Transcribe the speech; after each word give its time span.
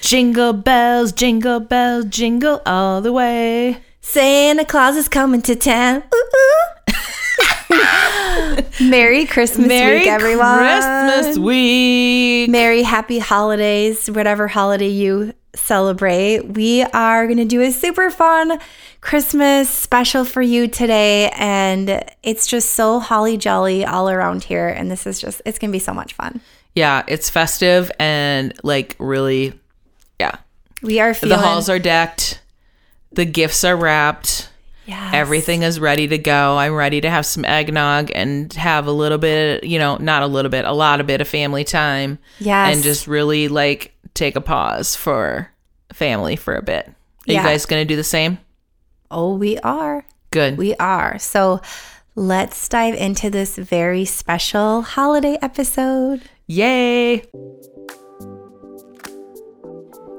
Jingle 0.00 0.52
bells, 0.52 1.12
jingle 1.12 1.60
bells, 1.60 2.06
jingle 2.06 2.62
all 2.64 3.00
the 3.00 3.12
way. 3.12 3.78
Santa 4.00 4.64
Claus 4.64 4.96
is 4.96 5.08
coming 5.08 5.42
to 5.42 5.54
town. 5.54 6.02
Ooh, 6.14 6.30
ooh. 6.36 6.96
Merry 8.80 9.26
Christmas 9.26 9.68
Merry 9.68 10.00
week, 10.00 10.08
everyone. 10.08 10.58
Christmas 10.58 11.38
week. 11.38 12.48
Merry 12.50 12.82
happy 12.82 13.18
holidays, 13.18 14.10
whatever 14.10 14.48
holiday 14.48 14.88
you 14.88 15.34
celebrate. 15.54 16.40
We 16.40 16.82
are 16.82 17.26
going 17.26 17.38
to 17.38 17.44
do 17.44 17.60
a 17.60 17.70
super 17.70 18.10
fun 18.10 18.58
Christmas 19.00 19.68
special 19.68 20.24
for 20.24 20.42
you 20.42 20.66
today. 20.66 21.30
And 21.36 22.02
it's 22.22 22.46
just 22.46 22.70
so 22.70 23.00
holly 23.00 23.36
jolly 23.36 23.84
all 23.84 24.08
around 24.08 24.44
here. 24.44 24.68
And 24.68 24.90
this 24.90 25.06
is 25.06 25.20
just, 25.20 25.42
it's 25.44 25.58
going 25.58 25.70
to 25.70 25.72
be 25.72 25.78
so 25.78 25.92
much 25.92 26.14
fun. 26.14 26.40
Yeah, 26.74 27.02
it's 27.06 27.28
festive 27.28 27.90
and 27.98 28.54
like 28.62 28.96
really, 28.98 29.52
yeah. 30.20 30.36
We 30.82 31.00
are 31.00 31.12
feeling 31.14 31.36
The 31.36 31.42
halls 31.44 31.68
are 31.68 31.78
decked. 31.78 32.40
The 33.12 33.24
gifts 33.24 33.64
are 33.64 33.76
wrapped. 33.76 34.48
yes. 34.86 35.12
Everything 35.14 35.62
is 35.62 35.78
ready 35.80 36.06
to 36.08 36.16
go. 36.18 36.56
I'm 36.56 36.74
ready 36.74 37.00
to 37.00 37.10
have 37.10 37.26
some 37.26 37.44
eggnog 37.44 38.10
and 38.14 38.52
have 38.54 38.86
a 38.86 38.92
little 38.92 39.18
bit, 39.18 39.64
you 39.64 39.78
know, 39.78 39.96
not 39.96 40.22
a 40.22 40.26
little 40.26 40.50
bit, 40.50 40.64
a 40.64 40.72
lot 40.72 41.00
of 41.00 41.06
bit 41.06 41.20
of 41.20 41.28
family 41.28 41.64
time. 41.64 42.18
Yes. 42.38 42.74
And 42.74 42.82
just 42.84 43.06
really 43.06 43.48
like 43.48 43.92
take 44.14 44.36
a 44.36 44.40
pause 44.40 44.94
for 44.96 45.50
family 45.92 46.36
for 46.36 46.54
a 46.54 46.62
bit. 46.62 46.86
Are 46.86 46.94
Yeah. 47.32 47.42
you 47.42 47.48
guys 47.48 47.66
going 47.66 47.80
to 47.82 47.88
do 47.88 47.96
the 47.96 48.04
same? 48.04 48.38
Oh, 49.10 49.34
we 49.34 49.58
are. 49.58 50.04
Good. 50.30 50.56
We 50.56 50.74
are. 50.76 51.18
So 51.18 51.60
let's 52.14 52.68
dive 52.68 52.94
into 52.94 53.28
this 53.28 53.56
very 53.58 54.04
special 54.04 54.82
holiday 54.82 55.36
episode. 55.42 56.22
Yay. 56.46 57.22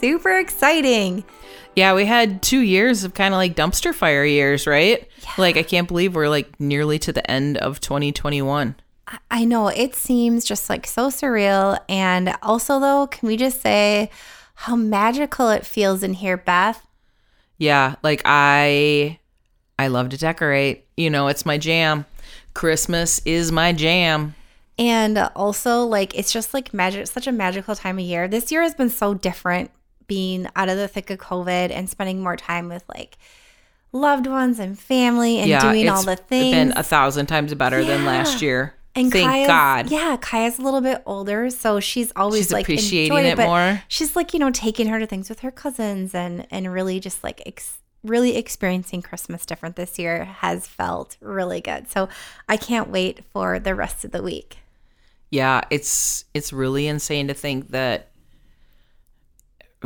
super 0.00 0.38
exciting. 0.38 1.24
Yeah, 1.74 1.94
we 1.94 2.06
had 2.06 2.42
two 2.42 2.60
years 2.60 3.04
of 3.04 3.12
kind 3.14 3.34
of 3.34 3.38
like 3.38 3.54
dumpster 3.54 3.94
fire 3.94 4.24
years, 4.24 4.66
right? 4.66 5.06
Like, 5.36 5.56
I 5.56 5.62
can't 5.62 5.86
believe 5.88 6.14
we're 6.14 6.28
like 6.28 6.58
nearly 6.58 6.98
to 7.00 7.12
the 7.12 7.28
end 7.30 7.58
of 7.58 7.80
2021. 7.80 8.76
I- 9.08 9.18
I 9.30 9.44
know 9.44 9.68
it 9.68 9.94
seems 9.94 10.44
just 10.44 10.70
like 10.70 10.86
so 10.86 11.08
surreal. 11.08 11.78
And 11.88 12.34
also, 12.42 12.80
though, 12.80 13.06
can 13.06 13.26
we 13.26 13.36
just 13.36 13.60
say 13.60 14.10
how 14.54 14.74
magical 14.74 15.50
it 15.50 15.66
feels 15.66 16.02
in 16.02 16.14
here, 16.14 16.36
Beth? 16.38 16.82
Yeah, 17.58 17.96
like 18.02 18.22
I 18.24 19.18
I 19.78 19.88
love 19.88 20.08
to 20.10 20.16
decorate. 20.18 20.86
You 20.96 21.10
know, 21.10 21.28
it's 21.28 21.44
my 21.44 21.58
jam. 21.58 22.06
Christmas 22.54 23.20
is 23.26 23.52
my 23.52 23.72
jam. 23.74 24.34
And 24.78 25.18
also, 25.36 25.84
like, 25.84 26.14
it's 26.18 26.32
just 26.32 26.52
like 26.54 26.72
magic, 26.74 27.06
such 27.06 27.26
a 27.26 27.32
magical 27.32 27.74
time 27.74 27.98
of 27.98 28.04
year. 28.04 28.28
This 28.28 28.50
year 28.50 28.62
has 28.62 28.74
been 28.74 28.90
so 28.90 29.14
different 29.14 29.70
being 30.06 30.46
out 30.56 30.68
of 30.68 30.76
the 30.76 30.88
thick 30.88 31.10
of 31.10 31.18
COVID 31.18 31.70
and 31.70 31.88
spending 31.88 32.22
more 32.22 32.36
time 32.36 32.68
with 32.68 32.84
like 32.88 33.18
loved 33.92 34.26
ones 34.26 34.58
and 34.58 34.78
family 34.78 35.38
and 35.38 35.48
yeah, 35.48 35.60
doing 35.60 35.88
all 35.88 36.02
the 36.02 36.16
things. 36.16 36.54
It's 36.54 36.74
been 36.74 36.78
a 36.78 36.82
thousand 36.82 37.26
times 37.26 37.54
better 37.54 37.84
than 37.84 38.04
last 38.04 38.42
year. 38.42 38.74
and 38.94 39.10
Thank 39.10 39.26
Kaya's, 39.28 39.46
God. 39.46 39.90
Yeah, 39.90 40.16
Kaya's 40.20 40.58
a 40.58 40.62
little 40.62 40.80
bit 40.80 41.02
older, 41.06 41.50
so 41.50 41.80
she's 41.80 42.12
always 42.16 42.44
She's 42.44 42.52
like 42.52 42.64
appreciating 42.64 43.16
it 43.18 43.38
more. 43.38 43.82
She's 43.88 44.16
like 44.16 44.32
you 44.32 44.38
know 44.38 44.50
taking 44.50 44.88
her 44.88 44.98
to 44.98 45.06
things 45.06 45.28
with 45.28 45.40
her 45.40 45.50
cousins 45.50 46.14
and 46.14 46.46
and 46.50 46.72
really 46.72 47.00
just 47.00 47.22
like 47.24 47.42
ex- 47.46 47.78
really 48.04 48.36
experiencing 48.36 49.02
Christmas 49.02 49.44
different 49.44 49.76
this 49.76 49.98
year 49.98 50.24
has 50.24 50.66
felt 50.66 51.16
really 51.20 51.60
good. 51.60 51.90
So 51.90 52.08
I 52.48 52.56
can't 52.56 52.88
wait 52.88 53.24
for 53.32 53.58
the 53.58 53.74
rest 53.74 54.04
of 54.04 54.12
the 54.12 54.22
week. 54.22 54.58
Yeah, 55.30 55.62
it's 55.70 56.24
it's 56.34 56.52
really 56.52 56.86
insane 56.86 57.28
to 57.28 57.34
think 57.34 57.70
that 57.70 58.08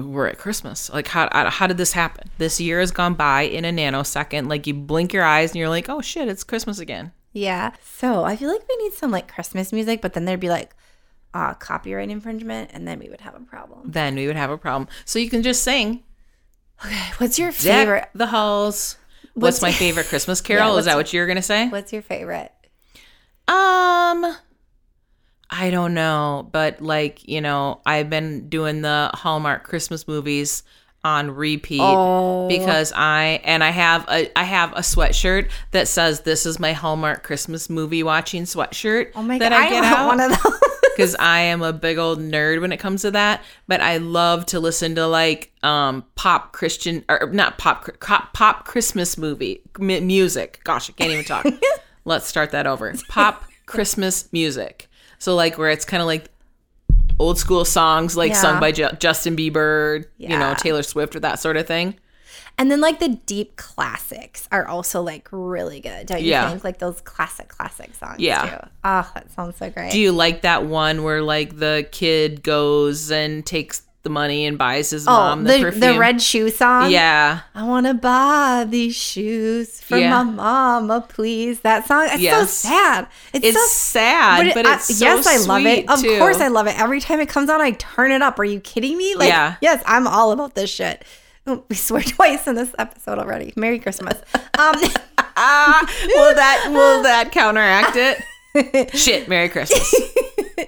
we're 0.01 0.27
at 0.27 0.39
Christmas. 0.39 0.91
Like 0.91 1.09
how 1.09 1.29
how 1.51 1.67
did 1.67 1.77
this 1.79 1.93
happen? 1.93 2.29
This 2.39 2.61
year 2.61 2.81
has 2.81 2.91
gone 2.91 3.15
by 3.15 3.43
in 3.43 3.65
a 3.65 3.71
nanosecond. 3.73 4.49
Like 4.49 4.67
you 4.67 4.75
blink 4.75 5.13
your 5.13 5.25
eyes 5.25 5.51
and 5.51 5.57
you're 5.59 5.69
like, 5.69 5.89
"Oh 5.89 6.01
shit, 6.01 6.29
it's 6.29 6.45
Christmas 6.45 6.79
again." 6.79 7.13
Yeah. 7.33 7.73
So 7.85 8.25
I 8.25 8.37
feel 8.37 8.51
like 8.51 8.63
we 8.69 8.77
need 8.85 8.93
some 8.95 9.11
like 9.11 9.33
Christmas 9.33 9.73
music, 9.73 10.01
but 10.03 10.13
then 10.15 10.25
there'd 10.25 10.41
be 10.41 10.49
like 10.51 10.75
uh, 11.33 11.55
copyright 11.55 12.11
infringement, 12.11 12.71
and 12.73 12.89
then 12.89 12.99
we 12.99 13.09
would 13.09 13.21
have 13.21 13.35
a 13.35 13.41
problem. 13.41 13.83
Then 13.85 14.17
we 14.17 14.27
would 14.27 14.37
have 14.37 14.51
a 14.51 14.59
problem. 14.59 14.89
So 15.05 15.19
you 15.19 15.31
can 15.31 15.43
just 15.43 15.63
sing 15.63 16.03
Okay, 16.85 17.11
What's 17.19 17.39
your 17.39 17.51
Deck 17.51 17.59
favorite? 17.61 18.09
the 18.15 18.27
halls. 18.27 18.97
What's- 19.35 19.61
What's, 19.61 19.63
my 19.63 19.71
favorite 19.71 20.07
Christmas 20.07 20.41
carol? 20.49 20.71
what's 20.71 20.81
Is 20.81 20.85
that 20.87 20.97
what 20.97 21.13
you 21.13 21.21
were 21.21 21.27
gonna 21.27 21.41
say? 21.43 21.69
What's 21.69 21.93
your 21.93 22.03
favorite? 22.03 22.51
Um, 23.47 24.35
I 25.51 25.71
don't 25.71 25.95
know, 25.95 26.49
but 26.53 26.81
like 26.81 27.27
you 27.29 27.41
know, 27.41 27.81
I've 27.85 28.09
been 28.11 28.49
doing 28.49 28.83
the 28.83 29.11
Hallmark 29.15 29.65
Christmas 29.65 30.07
movies 30.07 30.63
on 31.03 31.31
repeat 31.31 31.81
Oh. 31.83 32.47
because 32.49 32.93
I 32.95 33.41
and 33.45 33.65
I 33.65 33.71
have 33.71 34.07
a 34.09 34.31
I 34.39 34.45
have 34.45 34.73
a 34.73 34.81
sweatshirt 34.81 35.51
that 35.71 35.89
says 35.89 36.21
this 36.21 36.45
is 36.47 36.59
my 36.61 36.73
Hallmark 36.73 37.23
Christmas 37.23 37.71
movie 37.71 38.03
watching 38.03 38.45
sweatshirt. 38.45 39.13
Oh 39.15 39.23
my 39.23 39.39
that 39.39 39.51
god! 39.51 39.61
I, 39.61 39.71
get 39.71 39.83
want 39.83 39.95
out 39.97 40.07
one 40.07 40.21
of 40.21 40.43
those. 40.43 40.61
because 40.95 41.17
I 41.19 41.41
am 41.41 41.63
a 41.63 41.73
big 41.73 41.97
old 41.99 42.19
nerd 42.21 42.61
when 42.61 42.71
it 42.71 42.77
comes 42.77 43.03
to 43.03 43.11
that. 43.13 43.43
But 43.67 43.81
I 43.81 43.97
love 43.97 44.45
to 44.47 44.61
listen 44.61 44.95
to 44.97 45.07
like 45.07 45.53
um 45.63 46.05
pop 46.17 46.53
Christian 46.53 47.03
or 47.09 47.31
not 47.33 47.57
pop 47.59 47.89
pop, 48.01 48.33
pop 48.35 48.67
Christmas 48.67 49.17
movie 49.17 49.63
m- 49.81 50.07
music. 50.07 50.61
Gosh, 50.65 50.91
I 50.91 50.93
can't 50.93 51.11
even 51.13 51.25
talk. 51.25 51.47
Let's 52.05 52.27
start 52.27 52.51
that 52.53 52.67
over. 52.67 52.93
Pop 53.09 53.45
Christmas 53.67 54.31
music. 54.33 54.87
So 55.21 55.37
like 55.37 55.57
where 55.59 55.71
it's 55.71 55.85
kind 55.85 56.01
of 56.01 56.07
like 56.07 56.29
old 57.21 57.39
school 57.39 57.65
songs 57.65 58.17
like 58.17 58.33
Yeah. 58.33 58.41
sung 58.41 58.61
by 58.61 58.73
Ju- 58.73 58.89
Justin 58.99 59.37
Bieber, 59.37 60.05
you 60.19 60.31
know, 60.37 60.55
Taylor 60.59 60.83
Swift 60.83 61.15
or 61.15 61.21
that 61.21 61.39
sort 61.39 61.57
of 61.57 61.67
thing. 61.67 61.95
And 62.59 62.71
then 62.71 62.81
like 62.81 62.99
the 62.99 63.11
deep 63.27 63.57
classics 63.57 64.49
are 64.51 64.67
also 64.67 65.03
like 65.03 65.29
really 65.31 65.81
good, 65.81 66.07
don't 66.07 66.21
you 66.23 66.31
Yeah. 66.31 66.51
think? 66.51 66.65
Like 66.65 66.79
those 66.79 67.01
classic 67.03 67.49
classic 67.49 67.95
songs 67.95 68.17
Yeah. 68.19 68.45
too. 68.51 68.69
Oh, 68.85 69.11
that 69.15 69.31
sounds 69.33 69.57
so 69.59 69.71
great. 69.71 69.93
Do 69.93 70.01
you 70.01 70.13
like 70.13 70.43
that 70.43 70.65
one 70.65 71.03
where 71.03 71.23
like 71.23 71.59
the 71.59 71.87
kid 71.93 72.43
goes 72.43 73.11
and 73.11 73.45
takes 73.47 73.83
the 74.03 74.11
money 74.11 74.47
and 74.47 74.57
buys 74.57 74.91
his 74.91 75.07
oh, 75.07 75.11
mom 75.11 75.45
the, 75.45 75.53
the, 75.55 75.61
perfume? 75.61 75.81
the 75.81 75.99
red 75.99 76.23
shoe 76.23 76.49
song? 76.51 76.91
Yeah. 76.91 77.41
I 77.55 77.65
want 77.65 77.87
to 77.87 77.95
buy 77.95 78.67
these 78.69 78.95
shoes 78.97 79.81
for 79.81 79.99
Yeah. 79.99 80.11
my 80.11 80.23
mama, 80.25 81.03
please. 81.07 81.61
That 81.61 81.87
song, 81.87 82.07
it's 82.11 82.21
Yes. 82.23 82.51
so 82.53 82.69
sad. 82.69 83.07
It's, 83.35 83.47
It's 83.47 83.59
so 83.59 83.67
sad, 84.01 84.47
it- 84.47 84.55
but, 84.55 84.67
I- 84.67 84.75
it's 84.77 84.97
so 84.99 85.05
yes, 85.05 85.27
I 85.27 85.37
love 85.47 85.67
it. 85.67 85.89
Of 85.91 86.01
too. 86.01 86.19
course, 86.19 86.39
I 86.39 86.49
love 86.49 86.67
it. 86.67 86.79
Every 86.81 87.01
time 87.01 87.21
it 87.21 87.29
comes 87.29 87.51
on, 87.51 87.61
I 87.61 87.73
turn 87.73 88.11
it 88.13 88.23
up. 88.23 88.39
Are 88.39 88.45
you 88.45 88.61
kidding 88.61 88.97
me? 88.97 89.15
Like, 89.17 89.29
Yeah. 89.29 89.57
yes, 89.61 89.83
I'm 89.87 90.07
all 90.07 90.33
about 90.33 90.55
this 90.55 90.71
shit. 90.71 91.05
Oh, 91.47 91.65
We 91.69 91.77
swear 91.77 92.03
twice 92.03 92.47
in 92.47 92.55
this 92.55 92.75
episode 92.79 93.19
already. 93.19 93.53
Merry 93.57 93.79
Christmas. 93.79 94.17
Um, 94.35 94.77
ah, 95.37 95.81
will 96.15 96.35
that 96.35 96.69
will 96.71 97.03
that 97.03 97.33
counteract 97.33 97.97
it? 97.97 98.95
Shit, 98.97 99.29
Merry 99.29 99.49
Christmas. 99.49 99.95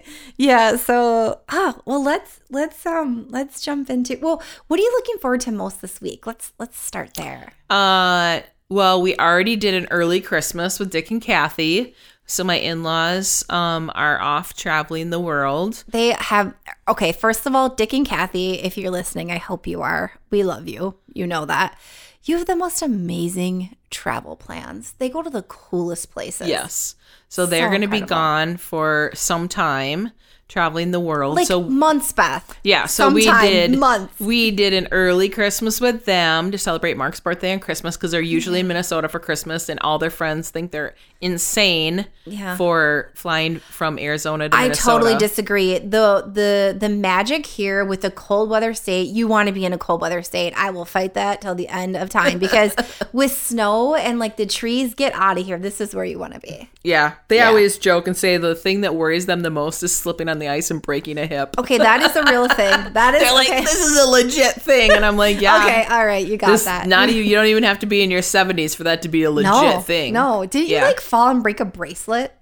yeah. 0.36 0.76
So, 0.76 1.40
ah, 1.48 1.80
well, 1.84 2.02
let's 2.02 2.40
let's 2.50 2.84
um 2.86 3.26
let's 3.30 3.60
jump 3.60 3.90
into. 3.90 4.18
Well, 4.20 4.42
what 4.68 4.78
are 4.78 4.82
you 4.82 4.92
looking 4.92 5.18
forward 5.18 5.40
to 5.42 5.52
most 5.52 5.80
this 5.80 6.00
week? 6.00 6.26
Let's 6.26 6.52
let's 6.58 6.78
start 6.78 7.14
there. 7.14 7.52
Uh, 7.70 8.40
well, 8.68 9.02
we 9.02 9.16
already 9.16 9.56
did 9.56 9.74
an 9.74 9.86
early 9.90 10.20
Christmas 10.20 10.78
with 10.78 10.90
Dick 10.90 11.10
and 11.10 11.20
Kathy, 11.20 11.94
So 12.24 12.42
my 12.42 12.56
in-laws 12.56 13.44
um, 13.50 13.90
are 13.94 14.18
off 14.20 14.54
traveling 14.54 15.10
the 15.10 15.20
world. 15.20 15.84
They 15.88 16.14
have 16.18 16.54
okay, 16.88 17.12
first 17.12 17.46
of 17.46 17.54
all, 17.54 17.68
Dick 17.68 17.92
and 17.92 18.06
Kathy, 18.06 18.54
if 18.54 18.78
you're 18.78 18.90
listening, 18.90 19.30
I 19.30 19.38
hope 19.38 19.66
you 19.66 19.82
are. 19.82 20.12
We 20.30 20.42
love 20.42 20.68
you. 20.68 20.96
You 21.12 21.26
know 21.26 21.44
that. 21.44 21.78
You 22.24 22.36
have 22.36 22.46
the 22.46 22.56
most 22.56 22.82
amazing 22.82 23.76
travel 23.90 24.36
plans. 24.36 24.92
They 24.98 25.08
go 25.08 25.22
to 25.22 25.30
the 25.30 25.42
coolest 25.42 26.10
places. 26.12 26.48
Yes. 26.48 26.94
So 27.28 27.46
they're 27.46 27.66
So 27.66 27.70
going 27.70 27.80
to 27.82 27.88
be 27.88 28.00
gone 28.00 28.56
for 28.58 29.10
some 29.14 29.48
time, 29.48 30.12
traveling 30.48 30.90
the 30.92 31.00
world. 31.00 31.34
Like 31.36 31.46
so 31.46 31.62
months, 31.62 32.12
Beth. 32.12 32.56
yeah, 32.62 32.86
so 32.86 33.08
we 33.10 33.22
Sometime, 33.22 33.46
did 33.46 33.78
months. 33.78 34.20
We 34.20 34.50
did 34.50 34.72
an 34.74 34.86
early 34.92 35.28
Christmas 35.30 35.80
with 35.80 36.04
them 36.04 36.50
to 36.52 36.58
celebrate 36.58 36.96
Mark's 36.96 37.20
birthday 37.20 37.50
and 37.52 37.60
Christmas 37.62 37.96
because 37.96 38.10
they're 38.12 38.20
usually 38.20 38.58
Mm-hmm. 38.58 38.66
in 38.66 38.68
Minnesota 38.68 39.08
for 39.08 39.18
Christmas, 39.18 39.68
and 39.68 39.80
all 39.80 39.98
their 39.98 40.10
friends 40.10 40.50
think 40.50 40.70
they're 40.70 40.94
insane 41.22 42.06
Yeah. 42.24 42.56
for 42.56 43.10
flying 43.14 43.58
from 43.60 43.98
Arizona 43.98 44.48
to 44.48 44.56
I 44.56 44.62
Minnesota. 44.64 44.90
totally 44.90 45.16
disagree. 45.16 45.78
The 45.78 46.24
the 46.30 46.76
the 46.78 46.88
magic 46.88 47.46
here 47.46 47.84
with 47.84 48.02
the 48.02 48.10
cold 48.10 48.50
weather 48.50 48.74
state, 48.74 49.08
you 49.08 49.26
want 49.28 49.46
to 49.46 49.52
be 49.52 49.64
in 49.64 49.72
a 49.72 49.78
cold 49.78 50.00
weather 50.00 50.22
state. 50.22 50.52
I 50.56 50.70
will 50.70 50.84
fight 50.84 51.14
that 51.14 51.40
till 51.40 51.54
the 51.54 51.68
end 51.68 51.96
of 51.96 52.10
time 52.10 52.38
because 52.38 52.74
with 53.12 53.32
snow 53.32 53.94
and 53.94 54.18
like 54.18 54.36
the 54.36 54.46
trees, 54.46 54.94
get 54.94 55.14
out 55.14 55.38
of 55.38 55.46
here. 55.46 55.58
This 55.58 55.80
is 55.80 55.94
where 55.94 56.04
you 56.04 56.18
want 56.18 56.34
to 56.34 56.40
be. 56.40 56.68
Yeah, 56.84 57.12
they 57.28 57.36
Yeah. 57.36 57.48
always 57.48 57.78
joke 57.78 58.06
and 58.06 58.16
say 58.16 58.36
the 58.36 58.54
thing 58.54 58.80
that 58.82 58.94
worries 58.94 59.26
them 59.26 59.40
the 59.42 59.50
most 59.50 59.82
is 59.82 59.94
slipping 59.94 60.28
on 60.28 60.38
the 60.40 60.48
ice 60.48 60.70
and 60.70 60.82
breaking 60.82 61.18
a 61.18 61.26
hip. 61.26 61.54
Okay, 61.58 61.78
that 61.78 62.02
is 62.02 62.14
a 62.16 62.24
real 62.24 62.48
thing. 62.48 62.72
That 62.92 63.14
is 63.14 63.22
They're 63.22 63.32
like, 63.32 63.48
okay. 63.48 63.60
this 63.62 63.74
is 63.74 63.96
a 63.98 64.06
legit 64.06 64.54
thing, 64.60 64.90
and 64.92 65.04
I'm 65.04 65.16
like, 65.16 65.40
yeah. 65.40 65.64
okay, 65.64 65.84
all 65.88 66.04
right, 66.04 66.26
you 66.26 66.36
got 66.36 66.48
This, 66.50 66.64
that. 66.64 66.86
not 66.88 67.12
you. 67.12 67.22
You 67.32 67.36
don't 67.36 67.46
even 67.46 67.62
have 67.62 67.78
to 67.78 67.86
be 67.86 68.02
in 68.02 68.10
your 68.10 68.20
70s 68.20 68.76
for 68.76 68.84
that 68.84 69.00
to 69.02 69.08
be 69.08 69.22
a 69.22 69.30
legit 69.30 69.50
no 69.52 69.80
thing. 69.80 70.12
No, 70.12 70.44
did 70.44 70.68
you 70.68 70.78
like 70.80 71.00
fall 71.12 71.28
and 71.28 71.42
break 71.42 71.60
a 71.60 71.64
bracelet? 71.66 72.32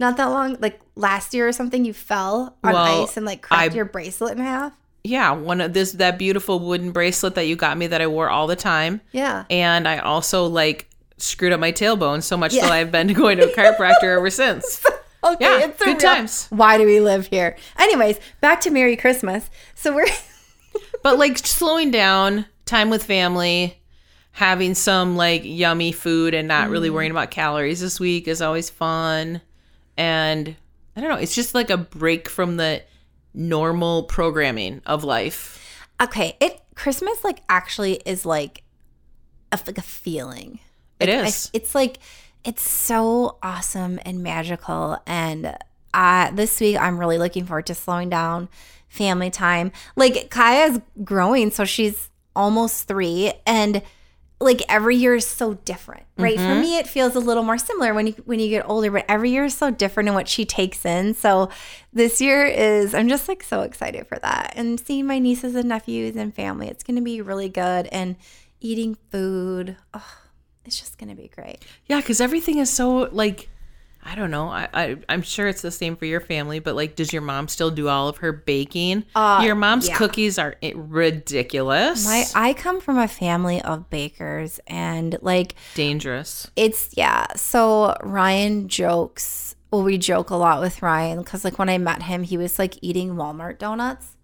Not 0.00 0.16
that 0.16 0.26
long, 0.26 0.56
like 0.60 0.80
last 0.96 1.32
year 1.34 1.46
or 1.46 1.52
something. 1.52 1.84
You 1.84 1.92
fell 1.92 2.56
on 2.64 2.72
Well, 2.72 3.04
ice 3.04 3.16
and 3.16 3.24
like 3.24 3.42
cracked 3.42 3.72
I- 3.72 3.76
your 3.76 3.84
bracelet 3.84 4.32
in 4.36 4.42
half. 4.44 4.72
Yeah, 5.04 5.30
one 5.32 5.60
of 5.62 5.72
this 5.72 5.92
that 5.92 6.18
beautiful 6.18 6.58
wooden 6.58 6.90
bracelet 6.92 7.34
that 7.36 7.44
you 7.46 7.56
got 7.56 7.78
me 7.78 7.86
that 7.86 8.02
I 8.02 8.06
wore 8.06 8.28
all 8.28 8.46
the 8.46 8.56
time, 8.56 9.00
Yeah. 9.12 9.44
and 9.48 9.88
I 9.88 9.96
also 9.98 10.44
like 10.46 10.88
screwed 11.16 11.52
up 11.52 11.60
my 11.60 11.72
tailbone 11.72 12.22
so 12.22 12.36
much 12.36 12.52
Yeah. 12.52 12.62
that 12.62 12.72
I've 12.72 12.90
been 12.92 13.12
going 13.14 13.38
to 13.38 13.50
a 13.50 13.54
chiropractor 13.56 14.16
ever 14.16 14.28
since. 14.30 14.84
Okay, 15.22 15.44
Yeah, 15.44 15.66
it's 15.66 15.78
good 15.78 16.02
real- 16.02 16.14
times. 16.14 16.46
Why 16.48 16.78
do 16.78 16.86
we 16.86 16.98
live 16.98 17.26
here? 17.26 17.54
Anyways, 17.78 18.18
back 18.40 18.62
to 18.62 18.70
Merry 18.70 18.96
Christmas. 18.96 19.50
So 19.74 19.94
we're 19.94 20.06
But 21.02 21.18
like 21.18 21.36
slowing 21.38 21.90
down, 21.90 22.46
time 22.64 22.88
with 22.88 23.04
family, 23.04 23.79
having 24.32 24.74
some 24.74 25.16
like 25.16 25.42
yummy 25.44 25.92
food 25.92 26.34
and 26.34 26.46
not 26.48 26.68
Mm. 26.68 26.70
really 26.72 26.90
worrying 26.90 27.10
about 27.10 27.30
calories 27.30 27.80
this 27.80 27.98
week 28.00 28.28
is 28.28 28.40
always 28.40 28.70
fun. 28.70 29.40
And 29.96 30.56
I 30.96 31.00
don't 31.00 31.10
know, 31.10 31.16
it's 31.16 31.34
just 31.34 31.54
like 31.54 31.70
a 31.70 31.76
break 31.76 32.28
from 32.28 32.56
the 32.56 32.82
normal 33.34 34.04
programming 34.04 34.82
of 34.86 35.04
life. 35.04 35.56
okay. 36.02 36.36
It 36.40 36.60
Christmas 36.74 37.22
like 37.24 37.42
actually 37.48 38.00
is 38.06 38.24
like 38.24 38.62
a, 39.52 39.58
like 39.66 39.78
a 39.78 39.82
feeling. 39.82 40.60
It 40.98 41.08
Like, 41.08 41.34
I- 41.34 41.48
it's 41.52 41.74
like 41.74 41.98
it's 42.44 42.62
so 42.66 43.36
awesome 43.42 43.98
and 44.06 44.22
magical. 44.22 44.96
And 45.06 45.54
uh, 45.92 46.30
this 46.30 46.58
week, 46.60 46.78
I'm 46.80 46.98
really 46.98 47.18
looking 47.18 47.44
forward 47.44 47.66
to 47.66 47.74
slowing 47.74 48.08
down, 48.08 48.48
family 48.88 49.28
time. 49.28 49.72
Like 49.96 50.30
Kaya's 50.30 50.80
growing, 51.04 51.50
so 51.50 51.64
she's 51.66 52.08
almost 52.34 52.88
three, 52.88 53.32
and 53.46 53.82
like 54.42 54.62
every 54.70 54.96
year 54.96 55.14
is 55.14 55.26
so 55.26 55.54
different, 55.54 56.04
right? 56.16 56.36
For 56.36 56.42
Mm-hmm. 56.42 56.60
me, 56.62 56.78
it 56.78 56.86
feels 56.86 57.14
a 57.14 57.20
little 57.20 57.42
more 57.42 57.58
similar 57.58 57.92
when 57.92 58.06
you 58.06 58.12
when 58.24 58.40
you 58.40 58.48
get 58.48 58.68
older, 58.68 58.90
but 58.90 59.04
every 59.08 59.30
year 59.30 59.44
is 59.44 59.54
so 59.56 59.70
different 59.70 60.08
in 60.08 60.14
what 60.14 60.28
she 60.28 60.44
takes 60.46 60.84
in. 60.86 61.12
So 61.14 61.50
this 61.92 62.20
year 62.22 62.46
is 62.46 62.94
I'm 62.94 63.08
just 63.08 63.28
like 63.28 63.42
so 63.42 63.60
excited 63.62 64.06
for 64.06 64.18
that 64.20 64.54
and 64.56 64.80
seeing 64.80 65.06
my 65.06 65.18
nieces 65.18 65.54
and 65.54 65.68
nephews 65.68 66.16
and 66.16 66.34
family. 66.34 66.68
It's 66.68 66.82
going 66.82 66.96
to 66.96 67.02
be 67.02 67.20
really 67.20 67.50
good 67.50 67.86
and 67.88 68.16
eating 68.60 68.96
food. 69.10 69.76
Oh, 69.92 70.18
it's 70.64 70.78
just 70.80 70.96
going 70.98 71.10
to 71.10 71.20
be 71.20 71.28
great. 71.28 71.64
Yeah, 71.86 72.00
because 72.00 72.20
everything 72.20 72.58
is 72.58 72.70
so 72.70 73.08
like 73.12 73.50
I 74.02 74.14
don't 74.14 74.30
know. 74.30 74.48
I, 74.48 74.68
I 74.72 74.96
I'm 75.08 75.22
sure 75.22 75.46
it's 75.46 75.62
the 75.62 75.70
same 75.70 75.96
for 75.96 76.04
your 76.04 76.20
family, 76.20 76.58
but 76.58 76.74
like, 76.74 76.96
does 76.96 77.12
your 77.12 77.22
mom 77.22 77.48
still 77.48 77.70
do 77.70 77.88
all 77.88 78.08
of 78.08 78.18
her 78.18 78.32
baking? 78.32 79.04
Uh, 79.14 79.42
your 79.44 79.54
mom's 79.54 79.88
yeah. 79.88 79.96
cookies 79.96 80.38
are 80.38 80.56
ridiculous. 80.74 82.04
My 82.04 82.24
I 82.34 82.54
come 82.54 82.80
from 82.80 82.98
a 82.98 83.08
family 83.08 83.60
of 83.62 83.90
bakers 83.90 84.60
and 84.66 85.18
like 85.20 85.54
dangerous. 85.74 86.50
it's 86.56 86.90
yeah. 86.96 87.26
So 87.36 87.94
Ryan 88.02 88.68
jokes. 88.68 89.56
Well, 89.70 89.84
we 89.84 89.98
joke 89.98 90.30
a 90.30 90.36
lot 90.36 90.60
with 90.60 90.82
Ryan 90.82 91.18
because 91.18 91.44
like 91.44 91.58
when 91.58 91.68
I 91.68 91.78
met 91.78 92.02
him, 92.02 92.24
he 92.24 92.36
was 92.36 92.58
like 92.58 92.76
eating 92.82 93.14
Walmart 93.14 93.58
donuts 93.58 94.16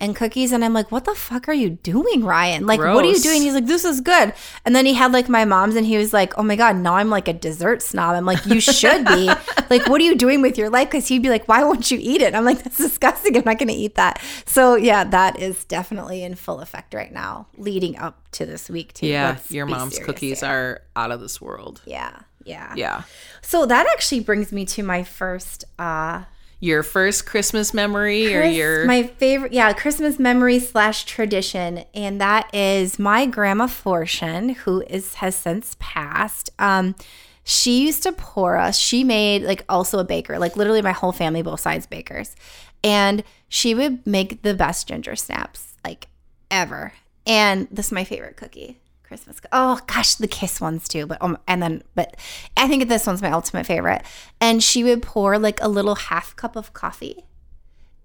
and 0.00 0.14
cookies, 0.16 0.52
and 0.52 0.64
I'm 0.64 0.74
like, 0.74 0.90
"What 0.90 1.04
the 1.04 1.14
fuck 1.14 1.48
are 1.48 1.52
you 1.54 1.70
doing, 1.70 2.24
Ryan? 2.24 2.66
Like, 2.66 2.80
what 2.80 3.04
are 3.04 3.08
you 3.08 3.18
doing?" 3.20 3.42
He's 3.42 3.54
like, 3.54 3.66
"This 3.66 3.84
is 3.84 4.00
good." 4.00 4.32
And 4.64 4.74
then 4.74 4.86
he 4.86 4.94
had 4.94 5.12
like 5.12 5.28
my 5.28 5.44
mom's, 5.44 5.76
and 5.76 5.86
he 5.86 5.96
was 5.96 6.12
like, 6.12 6.36
"Oh 6.36 6.42
my 6.42 6.56
god, 6.56 6.76
now 6.76 6.96
I'm 6.96 7.10
like 7.10 7.28
a 7.28 7.32
dessert 7.32 7.80
snob." 7.82 8.14
I'm 8.16 8.26
like, 8.26 8.44
"You 8.46 8.60
should 8.60 9.04
be 9.06 9.26
like, 9.70 9.86
what 9.88 10.00
are 10.00 10.04
you 10.04 10.14
doing 10.16 10.42
with 10.42 10.58
your 10.58 10.68
life?" 10.70 10.88
Because 10.90 11.06
he'd 11.08 11.22
be 11.22 11.30
like, 11.30 11.46
"Why 11.48 11.62
won't 11.64 11.90
you 11.90 11.98
eat 12.00 12.22
it?" 12.22 12.34
I'm 12.34 12.44
like, 12.44 12.62
"That's 12.62 12.76
disgusting. 12.78 13.36
I'm 13.36 13.44
not 13.44 13.58
going 13.58 13.68
to 13.68 13.74
eat 13.74 13.94
that." 13.94 14.20
So 14.46 14.74
yeah, 14.74 15.04
that 15.04 15.38
is 15.40 15.64
definitely 15.64 16.22
in 16.24 16.34
full 16.34 16.60
effect 16.60 16.92
right 16.92 17.12
now, 17.12 17.46
leading 17.56 17.96
up 17.98 18.20
to 18.32 18.46
this 18.46 18.68
week 18.68 18.92
too. 18.94 19.06
Yeah, 19.06 19.28
Let's 19.30 19.50
your 19.50 19.66
mom's 19.66 19.98
cookies 19.98 20.40
here. 20.40 20.50
are 20.50 20.82
out 20.96 21.12
of 21.12 21.20
this 21.20 21.40
world. 21.40 21.80
Yeah, 21.86 22.18
yeah, 22.44 22.74
Yeah. 22.76 23.02
So 23.42 23.64
that 23.66 23.86
actually 23.92 24.20
brings 24.20 24.52
me 24.52 24.64
to 24.66 24.82
my 24.82 25.02
first 25.04 25.64
uh 25.78 26.24
Your 26.64 26.82
first 26.82 27.26
Christmas 27.26 27.74
memory 27.74 28.34
or 28.34 28.42
your 28.42 28.86
my 28.86 29.02
favorite 29.02 29.52
yeah, 29.52 29.70
Christmas 29.74 30.18
memory 30.18 30.58
slash 30.58 31.04
tradition. 31.04 31.84
And 31.92 32.18
that 32.22 32.52
is 32.54 32.98
my 32.98 33.26
grandma 33.26 33.66
Fortune, 33.66 34.50
who 34.50 34.80
is 34.88 35.14
has 35.16 35.34
since 35.36 35.76
passed. 35.78 36.48
Um 36.58 36.94
she 37.42 37.84
used 37.84 38.02
to 38.04 38.12
pour 38.12 38.56
us. 38.56 38.78
She 38.78 39.04
made 39.04 39.42
like 39.42 39.62
also 39.68 39.98
a 39.98 40.04
baker, 40.04 40.38
like 40.38 40.56
literally 40.56 40.80
my 40.80 40.92
whole 40.92 41.12
family, 41.12 41.42
both 41.42 41.60
sides 41.60 41.84
bakers. 41.84 42.34
And 42.82 43.22
she 43.48 43.74
would 43.74 44.06
make 44.06 44.40
the 44.40 44.54
best 44.54 44.88
ginger 44.88 45.16
snaps 45.16 45.74
like 45.84 46.08
ever. 46.50 46.94
And 47.26 47.68
this 47.70 47.86
is 47.86 47.92
my 47.92 48.04
favorite 48.04 48.38
cookie. 48.38 48.80
Christmas. 49.14 49.40
Oh 49.52 49.80
gosh, 49.86 50.16
the 50.16 50.26
kiss 50.26 50.60
ones 50.60 50.88
too. 50.88 51.06
But 51.06 51.18
um, 51.20 51.38
and 51.46 51.62
then 51.62 51.82
but 51.94 52.16
I 52.56 52.66
think 52.66 52.88
this 52.88 53.06
one's 53.06 53.22
my 53.22 53.30
ultimate 53.30 53.64
favorite. 53.64 54.02
And 54.40 54.62
she 54.62 54.82
would 54.82 55.02
pour 55.02 55.38
like 55.38 55.62
a 55.62 55.68
little 55.68 55.94
half 55.94 56.34
cup 56.34 56.56
of 56.56 56.72
coffee, 56.72 57.24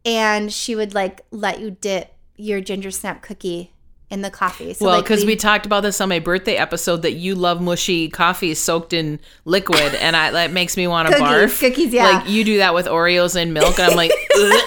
and 0.06 0.54
she 0.54 0.76
would 0.76 0.94
like 0.94 1.22
let 1.32 1.60
you 1.60 1.72
dip 1.72 2.14
your 2.36 2.62
ginger 2.62 2.92
snap 2.92 3.22
cookie 3.24 3.74
in 4.12 4.22
the 4.22 4.30
coffee. 4.30 4.74
So 4.74 4.86
well, 4.86 4.98
like, 4.98 5.06
because 5.06 5.26
we 5.26 5.36
talked 5.36 5.66
about 5.66 5.82
this 5.82 6.00
on 6.00 6.10
my 6.10 6.20
birthday 6.20 6.56
episode 6.56 7.02
that 7.02 7.14
you 7.14 7.36
love 7.36 7.62
mushy 7.62 8.10
coffee 8.10 8.54
soaked 8.54 8.94
in 8.94 9.20
liquid, 9.46 9.96
and 9.96 10.16
I 10.16 10.32
that 10.32 10.52
makes 10.52 10.78
me 10.78 10.88
want 10.88 11.10
to 11.10 11.16
barf. 11.16 11.60
cookies, 11.60 11.92
yeah. 11.92 12.10
Like 12.10 12.30
you 12.30 12.44
do 12.44 12.58
that 12.58 12.76
with 12.76 12.86
Oreos 12.86 13.36
and 13.36 13.54
milk, 13.54 13.80
and 13.80 13.92
I'm 13.92 13.98
like, 13.98 14.12
Ugh. 14.36 14.64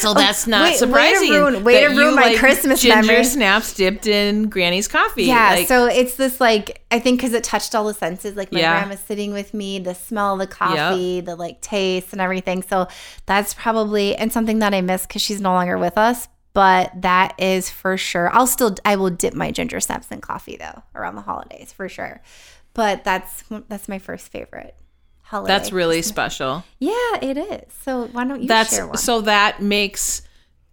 So 0.00 0.10
oh, 0.10 0.14
that's 0.14 0.46
not 0.46 0.62
wait- 0.62 0.66
way 0.68 0.72
to 0.72 0.78
surprising. 0.78 1.30
ruin- 1.32 1.64
way 1.64 1.80
to 1.82 1.88
ruin 1.88 2.14
my 2.14 2.22
like 2.22 2.38
Christmas 2.38 2.82
ginger 2.82 3.06
memory. 3.06 3.24
snaps 3.24 3.74
dipped 3.74 4.06
in 4.06 4.48
Granny's 4.48 4.88
coffee. 4.88 5.24
Yeah, 5.24 5.50
Like, 5.50 5.68
so 5.68 5.86
it's 5.86 6.14
this 6.16 6.40
like 6.40 6.82
I 6.90 6.98
think 6.98 7.18
because 7.20 7.34
it 7.34 7.44
touched 7.44 7.74
all 7.74 7.84
the 7.84 7.94
senses. 7.94 8.36
Like 8.36 8.52
my 8.52 8.60
Yeah. 8.60 8.72
grandma's 8.78 9.00
sitting 9.00 9.32
with 9.32 9.54
me, 9.54 9.78
the 9.78 9.94
smell 9.94 10.34
of 10.34 10.38
the 10.40 10.46
coffee, 10.46 11.20
the 11.20 11.36
like 11.36 11.60
taste 11.60 12.12
and 12.12 12.20
everything. 12.20 12.62
So 12.62 12.88
that's 13.26 13.54
probably 13.54 14.16
and 14.16 14.32
something 14.32 14.58
that 14.60 14.74
I 14.74 14.80
miss 14.80 15.06
because 15.06 15.22
she's 15.22 15.40
no 15.40 15.52
longer 15.52 15.78
with 15.78 15.96
us. 15.98 16.28
But 16.52 16.90
that 17.02 17.34
is 17.38 17.70
for 17.70 17.96
sure. 17.96 18.28
I'll 18.34 18.46
still 18.48 18.74
I 18.84 18.96
will 18.96 19.10
dip 19.10 19.34
my 19.34 19.52
ginger 19.52 19.78
snaps 19.80 20.08
in 20.10 20.20
coffee 20.20 20.56
though 20.58 20.82
around 20.96 21.14
the 21.14 21.22
holidays 21.22 21.72
for 21.72 21.88
sure. 21.88 22.20
But 22.74 23.04
that's 23.04 23.44
that's 23.68 23.88
my 23.88 23.98
first 24.00 24.32
favorite 24.32 24.74
holiday. 25.30 25.52
that's 25.52 25.72
really 25.72 26.02
special. 26.14 26.64
yeah, 26.78 27.16
it 27.22 27.36
is. 27.38 27.72
So 27.82 28.06
why 28.12 28.24
don't 28.26 28.42
you 28.42 28.48
that's 28.48 28.74
share 28.74 28.86
one? 28.86 28.96
so 28.96 29.20
that 29.22 29.62
makes 29.62 30.22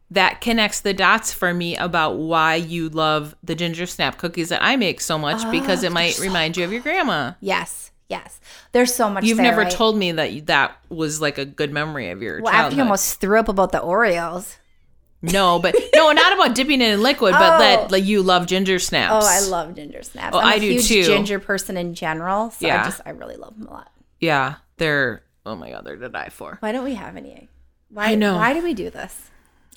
that 0.10 0.40
connects 0.42 0.80
the 0.82 0.94
dots 0.94 1.34
for 1.34 1.54
me 1.54 1.76
about 1.76 2.16
why 2.18 2.56
you 2.56 2.88
love 2.90 3.36
the 3.44 3.56
ginger 3.56 3.86
snap 3.86 4.18
cookies 4.18 4.50
that 4.50 4.64
I 4.64 4.76
make 4.78 5.02
so 5.02 5.18
much 5.18 5.42
ah, 5.44 5.52
because 5.52 5.84
it 5.84 5.92
might 5.92 6.18
remind 6.20 6.56
you 6.58 6.64
of 6.64 6.72
your 6.72 6.82
grandma. 6.82 7.34
yes, 7.42 7.92
yes. 8.10 8.40
There's 8.72 8.94
so 8.94 9.10
much. 9.10 9.26
You've 9.26 9.38
there, 9.38 9.44
never 9.46 9.62
right? 9.64 9.72
told 9.72 9.98
me 9.98 10.14
that 10.14 10.32
you, 10.32 10.42
that 10.44 10.78
was 10.90 11.20
like 11.20 11.38
a 11.38 11.44
good 11.46 11.72
memory 11.74 12.10
of 12.12 12.22
your 12.22 12.42
Well, 12.42 12.48
after 12.48 12.58
childhood. 12.62 12.78
you 12.78 12.84
almost 12.84 13.20
threw 13.20 13.38
up 13.40 13.50
about 13.50 13.72
the 13.74 13.80
Oreos. 13.80 14.56
no, 15.22 15.60
but 15.60 15.76
no, 15.94 16.12
not 16.14 16.32
about 16.34 16.56
dipping 16.56 16.80
it 16.80 16.94
in 16.94 17.02
liquid, 17.02 17.34
but 17.34 17.56
Oh. 17.56 17.60
that 17.60 17.92
like 17.92 18.06
you 18.06 18.22
love 18.24 18.46
ginger 18.48 18.80
snaps. 18.80 19.26
Oh, 19.26 19.28
I 19.30 19.42
love 19.50 19.76
ginger 19.76 20.04
snaps. 20.04 20.34
Oh, 20.36 20.40
I'm 20.40 20.46
a 20.46 20.56
I 20.56 20.60
do 20.60 20.68
huge 20.72 20.88
too. 20.88 21.04
ginger 21.04 21.40
person 21.40 21.76
in 21.76 21.94
general, 21.96 22.52
so 22.52 22.66
Yeah. 22.66 22.82
I 22.82 22.86
just 22.86 23.02
I 23.06 23.10
really 23.10 23.36
love 23.36 23.58
them 23.60 23.68
a 23.68 23.72
lot. 23.72 23.92
Yeah, 24.20 24.56
they're 24.78 25.24
oh 25.46 25.56
my 25.56 25.72
god, 25.72 25.86
they're 25.86 25.98
to 25.98 26.10
die 26.10 26.30
for. 26.30 26.58
Why 26.60 26.72
don't 26.72 26.84
we 26.84 26.96
have 26.96 27.16
any? 27.16 27.50
Why 27.90 28.12
I 28.12 28.16
know. 28.16 28.36
Why 28.36 28.54
do 28.54 28.64
we 28.64 28.74
do 28.74 28.90
this? 28.90 29.30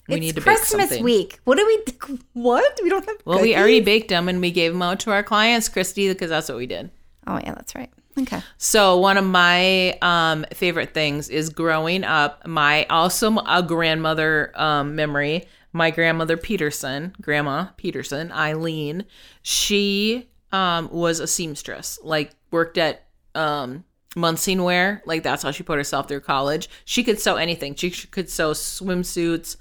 We 0.08 0.16
it's 0.16 0.20
need 0.20 0.34
to 0.34 0.40
bake 0.40 0.56
Christmas 0.56 0.88
something. 0.88 1.04
week. 1.04 1.40
What 1.44 1.56
do 1.56 1.66
we? 1.66 2.18
What? 2.32 2.80
We 2.82 2.90
don't 2.90 3.04
have. 3.04 3.16
Well, 3.24 3.40
we 3.40 3.56
already 3.56 3.80
baked 3.80 4.08
them 4.08 4.28
and 4.28 4.40
we 4.40 4.50
gave 4.50 4.72
them 4.72 4.82
out 4.82 5.00
to 5.00 5.12
our 5.12 5.22
clients, 5.22 5.68
Christy, 5.68 6.08
because 6.08 6.30
that's 6.30 6.48
what 6.48 6.58
we 6.58 6.66
did. 6.66 6.90
Oh 7.26 7.38
yeah, 7.38 7.54
that's 7.54 7.74
right. 7.74 7.90
Okay. 8.18 8.42
So 8.58 8.98
one 8.98 9.16
of 9.16 9.24
my 9.24 9.96
um, 10.02 10.44
favorite 10.52 10.92
things 10.92 11.28
is 11.28 11.48
growing 11.48 12.02
up. 12.04 12.46
My 12.46 12.84
also 12.86 13.38
a 13.38 13.62
grandmother 13.62 14.52
um, 14.54 14.96
memory. 14.96 15.46
My 15.72 15.92
grandmother 15.92 16.36
Peterson, 16.36 17.14
Grandma 17.20 17.68
Peterson, 17.76 18.32
Eileen. 18.32 19.04
She 19.42 20.28
um, 20.50 20.90
was 20.90 21.20
a 21.20 21.28
seamstress. 21.28 22.00
Like 22.02 22.32
worked 22.50 22.76
at 22.76 23.04
um, 23.36 23.84
Munsingwear. 24.16 25.00
Like 25.04 25.22
that's 25.22 25.42
how 25.42 25.50
she 25.50 25.62
put 25.62 25.78
herself 25.78 26.08
through 26.08 26.20
college. 26.20 26.68
She 26.84 27.04
could 27.04 27.20
sew 27.20 27.36
anything. 27.36 27.74
She 27.74 27.90
could 27.90 28.28
sew 28.28 28.52
swimsuits, 28.52 29.56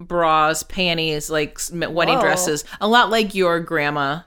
bras, 0.00 0.62
panties, 0.62 1.30
like 1.30 1.58
wedding 1.70 2.16
Whoa. 2.16 2.20
dresses. 2.20 2.64
A 2.80 2.88
lot 2.88 3.10
like 3.10 3.34
your 3.34 3.60
grandma 3.60 4.22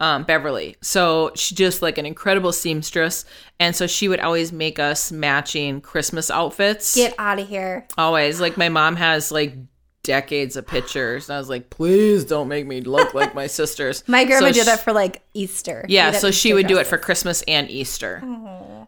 um, 0.00 0.24
Beverly. 0.24 0.76
So 0.80 1.30
she's 1.36 1.56
just 1.56 1.80
like 1.80 1.96
an 1.96 2.06
incredible 2.06 2.52
seamstress. 2.52 3.24
And 3.60 3.76
so 3.76 3.86
she 3.86 4.08
would 4.08 4.18
always 4.18 4.52
make 4.52 4.80
us 4.80 5.12
matching 5.12 5.80
Christmas 5.80 6.28
outfits. 6.28 6.96
Get 6.96 7.14
out 7.18 7.38
of 7.38 7.48
here. 7.48 7.86
always. 7.96 8.40
Like 8.40 8.56
my 8.56 8.68
mom 8.68 8.96
has 8.96 9.30
like 9.30 9.54
decades 10.04 10.56
of 10.56 10.66
pictures. 10.66 11.28
And 11.28 11.36
I 11.36 11.38
was 11.38 11.48
like, 11.48 11.70
please 11.70 12.24
don't 12.24 12.48
make 12.48 12.66
me 12.66 12.80
look 12.80 13.14
like 13.14 13.34
my 13.34 13.46
sisters. 13.58 14.02
My 14.06 14.24
grandma 14.24 14.48
So 14.48 14.52
did 14.52 14.66
that 14.66 14.80
for 14.80 14.92
like 14.92 15.22
Easter. 15.34 15.84
Yeah, 15.88 16.12
so 16.12 16.30
she 16.30 16.48
Easter 16.48 16.54
would 16.56 16.66
do 16.66 16.78
it 16.78 16.86
for. 16.86 16.98
Christmas 16.98 17.42
and 17.48 17.70
Easter. 17.70 18.22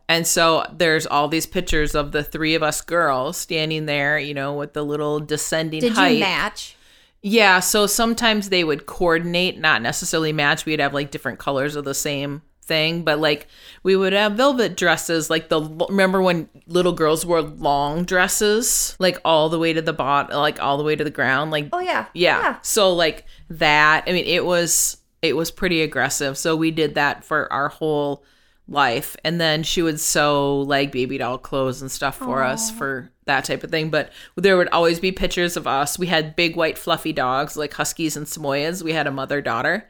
And 0.08 0.26
so 0.26 0.66
there's 0.72 1.06
all 1.06 1.28
these 1.28 1.46
pictures 1.46 1.94
of 1.94 2.12
the 2.12 2.22
three 2.22 2.54
of 2.54 2.62
us 2.62 2.80
girls 2.80 3.36
standing 3.36 3.86
there, 3.86 4.18
you 4.18 4.34
know, 4.34 4.54
with 4.54 4.72
the 4.72 4.82
little 4.84 5.20
descending 5.20 5.80
Did 5.80 5.92
height. 5.92 6.08
you 6.10 6.20
match? 6.20 6.76
Yeah, 7.22 7.60
so 7.60 7.86
sometimes 7.86 8.50
they 8.50 8.64
would 8.64 8.84
coordinate, 8.84 9.58
not 9.58 9.80
necessarily 9.80 10.32
match. 10.32 10.66
We'd 10.66 10.80
have 10.80 10.92
like 10.92 11.10
different 11.10 11.38
colors 11.38 11.74
of 11.74 11.84
the 11.86 11.94
same 11.94 12.42
thing, 12.64 13.02
but 13.02 13.18
like 13.18 13.46
we 13.82 13.96
would 13.96 14.12
have 14.12 14.32
velvet 14.32 14.76
dresses. 14.76 15.30
Like 15.30 15.48
the 15.48 15.60
remember 15.88 16.20
when 16.20 16.48
little 16.66 16.92
girls 16.92 17.24
wore 17.24 17.42
long 17.42 18.04
dresses, 18.04 18.96
like 18.98 19.18
all 19.24 19.48
the 19.48 19.58
way 19.58 19.72
to 19.72 19.82
the 19.82 19.92
bottom, 19.92 20.36
like 20.36 20.60
all 20.62 20.76
the 20.76 20.84
way 20.84 20.96
to 20.96 21.04
the 21.04 21.10
ground. 21.10 21.50
Like 21.50 21.68
Oh 21.72 21.80
yeah. 21.80 22.06
yeah. 22.14 22.58
So 22.62 22.92
like 22.92 23.24
that. 23.50 24.04
I 24.06 24.12
mean, 24.12 24.26
it 24.26 24.44
was 24.44 24.98
it 25.22 25.36
was 25.36 25.50
pretty 25.50 25.82
aggressive. 25.82 26.36
So 26.36 26.56
we 26.56 26.70
did 26.70 26.96
that 26.96 27.24
for 27.24 27.50
our 27.52 27.68
whole 27.68 28.24
life, 28.68 29.16
and 29.24 29.40
then 29.40 29.62
she 29.62 29.82
would 29.82 30.00
sew 30.00 30.60
like 30.60 30.92
baby 30.92 31.18
doll 31.18 31.38
clothes 31.38 31.82
and 31.82 31.90
stuff 31.90 32.16
for 32.16 32.42
us 32.42 32.70
for 32.70 33.10
that 33.26 33.44
type 33.44 33.64
of 33.64 33.70
thing. 33.70 33.90
But 33.90 34.10
there 34.36 34.56
would 34.56 34.68
always 34.68 35.00
be 35.00 35.12
pictures 35.12 35.56
of 35.56 35.66
us. 35.66 35.98
We 35.98 36.06
had 36.06 36.36
big 36.36 36.56
white 36.56 36.78
fluffy 36.78 37.12
dogs 37.12 37.56
like 37.56 37.72
huskies 37.72 38.16
and 38.16 38.26
samoyeds. 38.26 38.82
We 38.82 38.92
had 38.92 39.06
a 39.06 39.12
mother 39.12 39.40
daughter, 39.40 39.88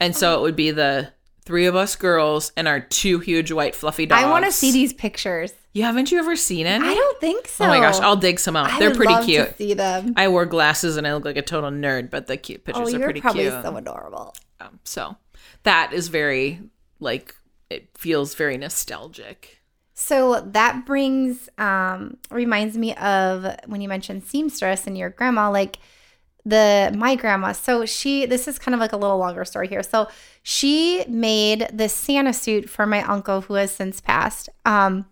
and 0.00 0.14
so 0.16 0.34
oh. 0.34 0.38
it 0.38 0.42
would 0.42 0.56
be 0.56 0.70
the 0.70 1.12
three 1.44 1.66
of 1.66 1.74
us 1.76 1.96
girls 1.96 2.52
and 2.56 2.68
our 2.68 2.80
two 2.80 3.18
huge 3.18 3.50
white 3.52 3.74
fluffy 3.74 4.06
dogs. 4.06 4.22
I 4.22 4.30
want 4.30 4.44
to 4.44 4.52
see 4.52 4.72
these 4.72 4.92
pictures. 4.92 5.52
You 5.72 5.84
haven't 5.84 6.10
you 6.10 6.18
ever 6.18 6.34
seen 6.36 6.66
any? 6.66 6.84
I 6.86 6.94
don't 6.94 7.20
think 7.20 7.46
so. 7.46 7.64
Oh 7.64 7.68
my 7.68 7.78
gosh, 7.78 8.00
I'll 8.00 8.16
dig 8.16 8.40
some 8.40 8.56
out. 8.56 8.70
I 8.70 8.78
They're 8.80 8.88
would 8.90 8.96
pretty 8.96 9.12
love 9.12 9.24
cute. 9.24 9.48
To 9.50 9.54
see 9.54 9.74
them. 9.74 10.14
I 10.16 10.28
wore 10.28 10.44
glasses 10.46 10.96
and 10.96 11.06
I 11.06 11.14
look 11.14 11.24
like 11.24 11.36
a 11.36 11.42
total 11.42 11.70
nerd, 11.70 12.10
but 12.10 12.26
the 12.26 12.36
cute 12.36 12.62
Oh, 12.62 12.64
pictures 12.66 12.80
are 12.80 12.82
pretty 12.82 12.90
cute. 12.90 13.00
you're 13.00 13.06
pretty 13.06 13.20
probably 13.20 13.42
cute. 13.44 13.62
so 13.62 13.76
adorable. 13.76 14.34
Um, 14.60 14.80
so 14.84 15.16
that 15.62 15.92
is 15.92 16.08
very 16.08 16.60
like 16.98 17.34
it 17.70 17.88
feels 17.96 18.34
very 18.34 18.56
nostalgic. 18.58 19.58
So 19.94 20.40
that 20.40 20.86
brings 20.86 21.48
um 21.58 22.16
reminds 22.30 22.76
me 22.76 22.94
of 22.96 23.46
when 23.66 23.80
you 23.80 23.88
mentioned 23.88 24.24
seamstress 24.24 24.86
and 24.88 24.98
your 24.98 25.10
grandma 25.10 25.50
like 25.50 25.76
the 26.44 26.92
my 26.96 27.14
grandma. 27.16 27.52
So 27.52 27.86
she 27.86 28.26
this 28.26 28.48
is 28.48 28.58
kind 28.58 28.74
of 28.74 28.80
like 28.80 28.92
a 28.92 28.96
little 28.96 29.18
longer 29.18 29.44
story 29.44 29.68
here. 29.68 29.82
So 29.82 30.08
she 30.42 31.04
made 31.08 31.68
this 31.72 31.92
Santa 31.92 32.32
suit 32.32 32.68
for 32.68 32.86
my 32.86 33.02
uncle 33.02 33.42
who 33.42 33.54
has 33.54 33.70
since 33.70 34.00
passed. 34.00 34.48
Um 34.64 35.06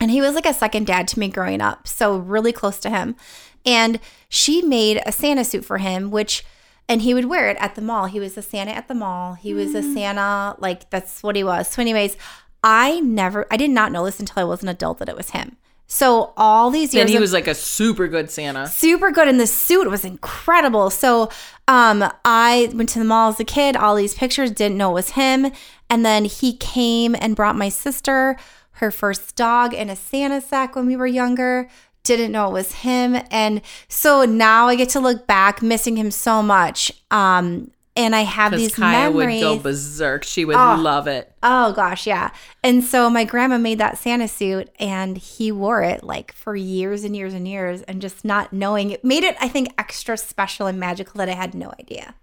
and 0.00 0.10
he 0.10 0.20
was 0.20 0.34
like 0.34 0.46
a 0.46 0.52
second 0.52 0.86
dad 0.86 1.08
to 1.08 1.18
me 1.18 1.28
growing 1.28 1.62
up, 1.62 1.88
so 1.88 2.18
really 2.18 2.52
close 2.52 2.78
to 2.80 2.90
him. 2.90 3.16
And 3.64 3.98
she 4.28 4.60
made 4.60 5.00
a 5.06 5.12
Santa 5.12 5.44
suit 5.44 5.64
for 5.64 5.78
him 5.78 6.10
which 6.10 6.44
and 6.88 7.02
he 7.02 7.14
would 7.14 7.24
wear 7.24 7.48
it 7.48 7.56
at 7.58 7.74
the 7.74 7.82
mall. 7.82 8.06
He 8.06 8.20
was 8.20 8.36
a 8.36 8.42
Santa 8.42 8.70
at 8.70 8.88
the 8.88 8.94
mall. 8.94 9.34
He 9.34 9.52
was 9.52 9.74
a 9.74 9.82
Santa, 9.82 10.54
like 10.60 10.88
that's 10.90 11.22
what 11.22 11.34
he 11.34 11.42
was. 11.42 11.68
So, 11.68 11.82
anyways, 11.82 12.16
I 12.62 13.00
never, 13.00 13.46
I 13.50 13.56
did 13.56 13.70
not 13.70 13.92
know 13.92 14.04
this 14.04 14.20
until 14.20 14.40
I 14.40 14.44
was 14.44 14.62
an 14.62 14.68
adult 14.68 14.98
that 14.98 15.08
it 15.08 15.16
was 15.16 15.30
him. 15.30 15.56
So 15.86 16.32
all 16.36 16.70
these 16.70 16.92
years, 16.92 17.02
And 17.02 17.10
he 17.10 17.18
was 17.18 17.32
like 17.32 17.46
a 17.46 17.54
super 17.54 18.08
good 18.08 18.30
Santa. 18.30 18.66
super 18.66 19.10
good 19.12 19.28
and 19.28 19.38
the 19.38 19.46
suit 19.46 19.88
was 19.88 20.04
incredible. 20.04 20.90
So 20.90 21.30
um 21.68 22.04
i 22.24 22.70
went 22.74 22.88
to 22.90 22.98
the 22.98 23.04
mall 23.04 23.30
as 23.30 23.40
a 23.40 23.44
kid. 23.44 23.76
All 23.76 23.94
these 23.94 24.14
pictures 24.14 24.50
didn't 24.50 24.78
know 24.78 24.90
it 24.90 24.94
was 24.94 25.10
him. 25.10 25.52
And 25.88 26.04
then 26.04 26.24
he 26.24 26.56
came 26.56 27.14
and 27.18 27.36
brought 27.36 27.56
my 27.56 27.68
sister 27.68 28.36
her 28.72 28.90
first 28.90 29.36
dog 29.36 29.72
in 29.72 29.88
a 29.88 29.96
santa 29.96 30.40
sack 30.40 30.74
when 30.76 30.86
we 30.86 30.96
were 30.96 31.06
younger. 31.06 31.68
Didn't 32.02 32.32
know 32.32 32.48
it 32.48 32.52
was 32.52 32.72
him. 32.72 33.16
And 33.30 33.62
so 33.88 34.24
now 34.24 34.66
i 34.66 34.74
get 34.74 34.88
to 34.90 35.00
look 35.00 35.26
back 35.26 35.62
missing 35.62 35.96
him 35.96 36.10
so 36.10 36.42
much. 36.42 36.90
Um 37.12 37.70
and 37.96 38.14
i 38.14 38.20
have 38.22 38.52
these 38.52 38.74
Kaya 38.74 39.10
memories 39.10 39.42
would 39.42 39.56
go 39.56 39.62
berserk. 39.62 40.24
She 40.24 40.44
would 40.44 40.56
Oh. 40.56 40.76
love 40.78 41.06
it. 41.06 41.32
Oh 41.42 41.72
gosh, 41.72 42.06
yeah. 42.06 42.30
And 42.62 42.82
so 42.84 43.08
my 43.08 43.24
grandma 43.24 43.58
made 43.58 43.78
that 43.78 43.98
Santa 43.98 44.28
suit 44.28 44.68
and 44.78 45.16
he 45.16 45.50
wore 45.52 45.82
it 45.82 46.02
like 46.04 46.32
for 46.32 46.54
years 46.56 47.04
and 47.04 47.16
years 47.16 47.32
and 47.34 47.46
years 47.48 47.82
and 47.82 48.00
just 48.02 48.24
not 48.24 48.52
knowing 48.52 48.90
it 48.90 49.04
made 49.04 49.24
it 49.24 49.36
I 49.40 49.48
think 49.48 49.68
extra 49.78 50.16
special 50.16 50.66
and 50.66 50.78
magical 50.78 51.18
that 51.18 51.28
I 51.28 51.34
had 51.34 51.54
no 51.54 51.72
idea. 51.80 52.14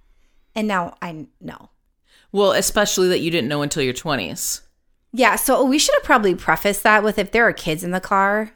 And 0.56 0.68
now 0.68 0.96
I 1.02 1.28
know. 1.42 1.70
Well, 2.32 2.52
especially 2.52 3.08
that 3.10 3.20
you 3.22 3.32
didn't 3.32 3.48
know 3.50 3.62
until 3.62 3.84
your 3.84 3.94
20s. 3.94 4.62
Yeah, 5.12 5.36
so 5.36 5.64
we 5.64 5.78
should 5.80 5.94
have 5.96 6.04
probably 6.04 6.34
prefaced 6.36 6.84
that 6.84 7.04
with 7.04 7.18
if 7.20 7.32
there 7.32 7.48
are 7.48 7.54
kids 7.54 7.84
in 7.84 7.92
the 7.92 8.00
car. 8.02 8.54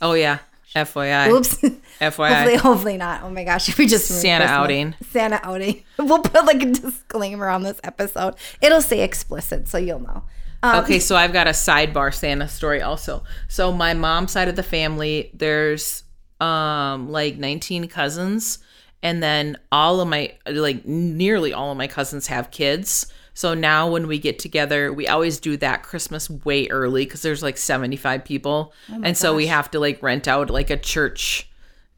Oh, 0.00 0.12
yeah. 0.12 0.38
FYI. 0.76 1.28
Oops. 1.30 1.56
FYI. 2.00 2.28
hopefully 2.28 2.56
hopefully 2.56 2.96
not. 2.98 3.22
Oh 3.22 3.30
my 3.30 3.44
gosh, 3.44 3.68
if 3.68 3.78
we 3.78 3.86
just 3.86 4.06
Santa 4.06 4.44
Christmas. 4.44 4.50
outing. 4.50 4.94
Santa 5.10 5.40
outing. 5.42 5.82
We'll 5.98 6.20
put 6.20 6.44
like 6.44 6.62
a 6.62 6.66
disclaimer 6.66 7.48
on 7.48 7.62
this 7.62 7.80
episode. 7.82 8.34
It'll 8.60 8.82
say 8.82 9.00
explicit 9.02 9.66
so 9.66 9.78
you'll 9.78 10.00
know. 10.00 10.24
Um, 10.62 10.84
okay, 10.84 10.98
so 10.98 11.16
I've 11.16 11.32
got 11.32 11.46
a 11.46 11.50
sidebar 11.50 12.12
Santa 12.12 12.48
story 12.48 12.82
also. 12.82 13.24
So 13.48 13.72
my 13.72 13.94
mom's 13.94 14.32
side 14.32 14.48
of 14.48 14.56
the 14.56 14.62
family, 14.62 15.30
there's 15.32 16.04
um 16.38 17.10
like 17.10 17.38
19 17.38 17.88
cousins 17.88 18.58
and 19.02 19.22
then 19.22 19.56
all 19.72 20.00
of 20.00 20.08
my 20.08 20.34
like 20.46 20.84
nearly 20.84 21.54
all 21.54 21.70
of 21.72 21.78
my 21.78 21.86
cousins 21.86 22.26
have 22.26 22.50
kids. 22.50 23.06
So 23.36 23.52
now 23.52 23.90
when 23.90 24.06
we 24.06 24.18
get 24.18 24.38
together, 24.38 24.90
we 24.90 25.06
always 25.06 25.38
do 25.38 25.58
that 25.58 25.82
Christmas 25.82 26.30
way 26.30 26.68
early 26.68 27.04
cuz 27.04 27.20
there's 27.20 27.42
like 27.42 27.58
75 27.58 28.24
people. 28.24 28.72
and 29.04 29.16
so 29.16 29.34
we 29.34 29.46
have 29.48 29.70
to 29.72 29.78
like 29.78 30.02
rent 30.02 30.26
out 30.26 30.48
like 30.48 30.70
a 30.70 30.76
church 30.78 31.46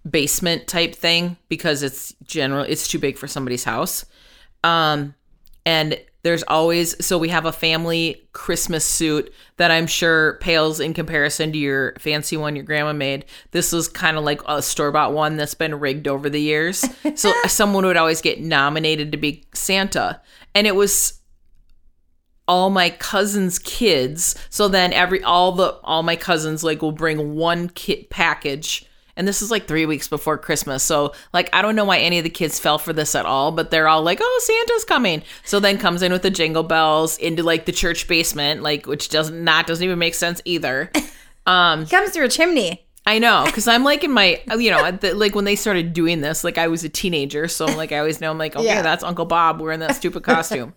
basement 0.08 0.66
type 0.66 0.96
thing 0.96 1.36
because 1.48 1.84
it's 1.84 2.12
general 2.24 2.64
it's 2.64 2.88
too 2.88 2.98
big 2.98 3.16
for 3.16 3.28
somebody's 3.28 3.62
house. 3.62 4.04
Um 4.64 5.14
and 5.64 6.00
there's 6.24 6.42
always 6.42 7.04
so 7.04 7.16
we 7.18 7.28
have 7.28 7.46
a 7.46 7.52
family 7.52 8.28
Christmas 8.32 8.84
suit 8.84 9.32
that 9.58 9.70
I'm 9.70 9.86
sure 9.86 10.38
pales 10.40 10.80
in 10.80 10.92
comparison 10.92 11.52
to 11.52 11.58
your 11.58 11.94
fancy 12.00 12.36
one 12.36 12.56
your 12.56 12.64
grandma 12.64 12.92
made. 12.92 13.26
This 13.52 13.70
was 13.70 13.86
kind 13.86 14.16
of 14.16 14.24
like 14.24 14.42
a 14.48 14.60
store 14.60 14.90
bought 14.90 15.12
one 15.12 15.36
that's 15.36 15.54
been 15.54 15.78
rigged 15.78 16.08
over 16.08 16.28
the 16.28 16.40
years. 16.40 16.84
So 17.14 17.32
someone 17.46 17.86
would 17.86 17.96
always 17.96 18.20
get 18.20 18.40
nominated 18.40 19.12
to 19.12 19.18
be 19.18 19.44
Santa, 19.54 20.20
and 20.52 20.66
it 20.66 20.74
was 20.74 21.17
all 22.48 22.70
my 22.70 22.90
cousins' 22.90 23.58
kids. 23.58 24.34
So 24.50 24.66
then 24.66 24.92
every 24.92 25.22
all 25.22 25.52
the 25.52 25.78
all 25.84 26.02
my 26.02 26.16
cousins 26.16 26.64
like 26.64 26.82
will 26.82 26.92
bring 26.92 27.34
one 27.34 27.68
kit 27.68 28.10
package. 28.10 28.86
And 29.16 29.26
this 29.26 29.42
is 29.42 29.50
like 29.50 29.66
three 29.66 29.84
weeks 29.84 30.06
before 30.06 30.38
Christmas. 30.38 30.84
So, 30.84 31.12
like, 31.32 31.50
I 31.52 31.60
don't 31.60 31.74
know 31.74 31.84
why 31.84 31.98
any 31.98 32.18
of 32.18 32.24
the 32.24 32.30
kids 32.30 32.60
fell 32.60 32.78
for 32.78 32.92
this 32.92 33.16
at 33.16 33.26
all, 33.26 33.50
but 33.50 33.68
they're 33.68 33.88
all 33.88 34.02
like, 34.02 34.20
oh, 34.22 34.40
Santa's 34.44 34.84
coming. 34.84 35.24
So 35.44 35.58
then 35.58 35.76
comes 35.76 36.02
in 36.02 36.12
with 36.12 36.22
the 36.22 36.30
jingle 36.30 36.62
bells 36.62 37.18
into 37.18 37.42
like 37.42 37.64
the 37.64 37.72
church 37.72 38.06
basement, 38.06 38.62
like, 38.62 38.86
which 38.86 39.08
doesn't, 39.08 39.42
not, 39.42 39.66
doesn't 39.66 39.84
even 39.84 39.98
make 39.98 40.14
sense 40.14 40.40
either. 40.44 40.90
Um 41.46 41.86
comes 41.86 42.10
through 42.10 42.26
a 42.26 42.28
chimney. 42.28 42.86
I 43.08 43.18
know, 43.18 43.44
because 43.46 43.66
I'm 43.66 43.84
like 43.84 44.04
in 44.04 44.12
my, 44.12 44.40
you 44.56 44.70
know, 44.70 44.90
the, 44.90 45.14
like 45.14 45.34
when 45.34 45.44
they 45.46 45.56
started 45.56 45.94
doing 45.94 46.20
this, 46.20 46.44
like 46.44 46.58
I 46.58 46.68
was 46.68 46.84
a 46.84 46.88
teenager, 46.90 47.48
so 47.48 47.64
like 47.64 47.90
I 47.90 47.98
always 47.98 48.20
know, 48.20 48.30
I'm 48.30 48.36
like, 48.38 48.54
okay, 48.54 48.66
Yeah. 48.66 48.82
that's 48.82 49.02
Uncle 49.02 49.24
Bob 49.24 49.60
wearing 49.60 49.80
that 49.80 49.96
stupid 49.96 50.22
costume. 50.24 50.74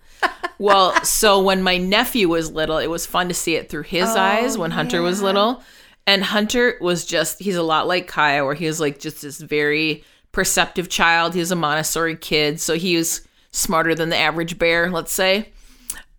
well, 0.57 0.95
so 1.03 1.41
when 1.41 1.61
my 1.61 1.77
nephew 1.77 2.29
was 2.29 2.49
little, 2.49 2.77
it 2.77 2.87
was 2.87 3.05
fun 3.05 3.27
to 3.27 3.33
see 3.33 3.55
it 3.55 3.69
through 3.69 3.83
his 3.83 4.07
eyes 4.09 4.57
when 4.57 4.71
Hunter 4.71 5.01
was 5.01 5.21
little, 5.21 5.61
and 6.07 6.23
Hunter 6.23 6.77
was 6.79 7.05
just, 7.05 7.39
he's 7.39 7.57
a 7.57 7.63
lot 7.63 7.85
like 7.85 8.07
Kaya, 8.07 8.45
where 8.45 8.55
he 8.55 8.65
was 8.65 8.79
like 8.79 8.97
just 8.99 9.21
this 9.23 9.39
very 9.41 10.03
perceptive 10.31 10.87
child. 10.87 11.33
He 11.33 11.41
was 11.41 11.51
a 11.51 11.55
Montessori 11.55 12.15
kid, 12.15 12.61
so 12.61 12.75
he 12.75 12.95
was 12.95 13.27
smarter 13.51 13.93
than 13.93 14.07
the 14.09 14.17
average 14.17 14.57
bear, 14.57 14.89
let's 14.89 15.11
say. 15.11 15.49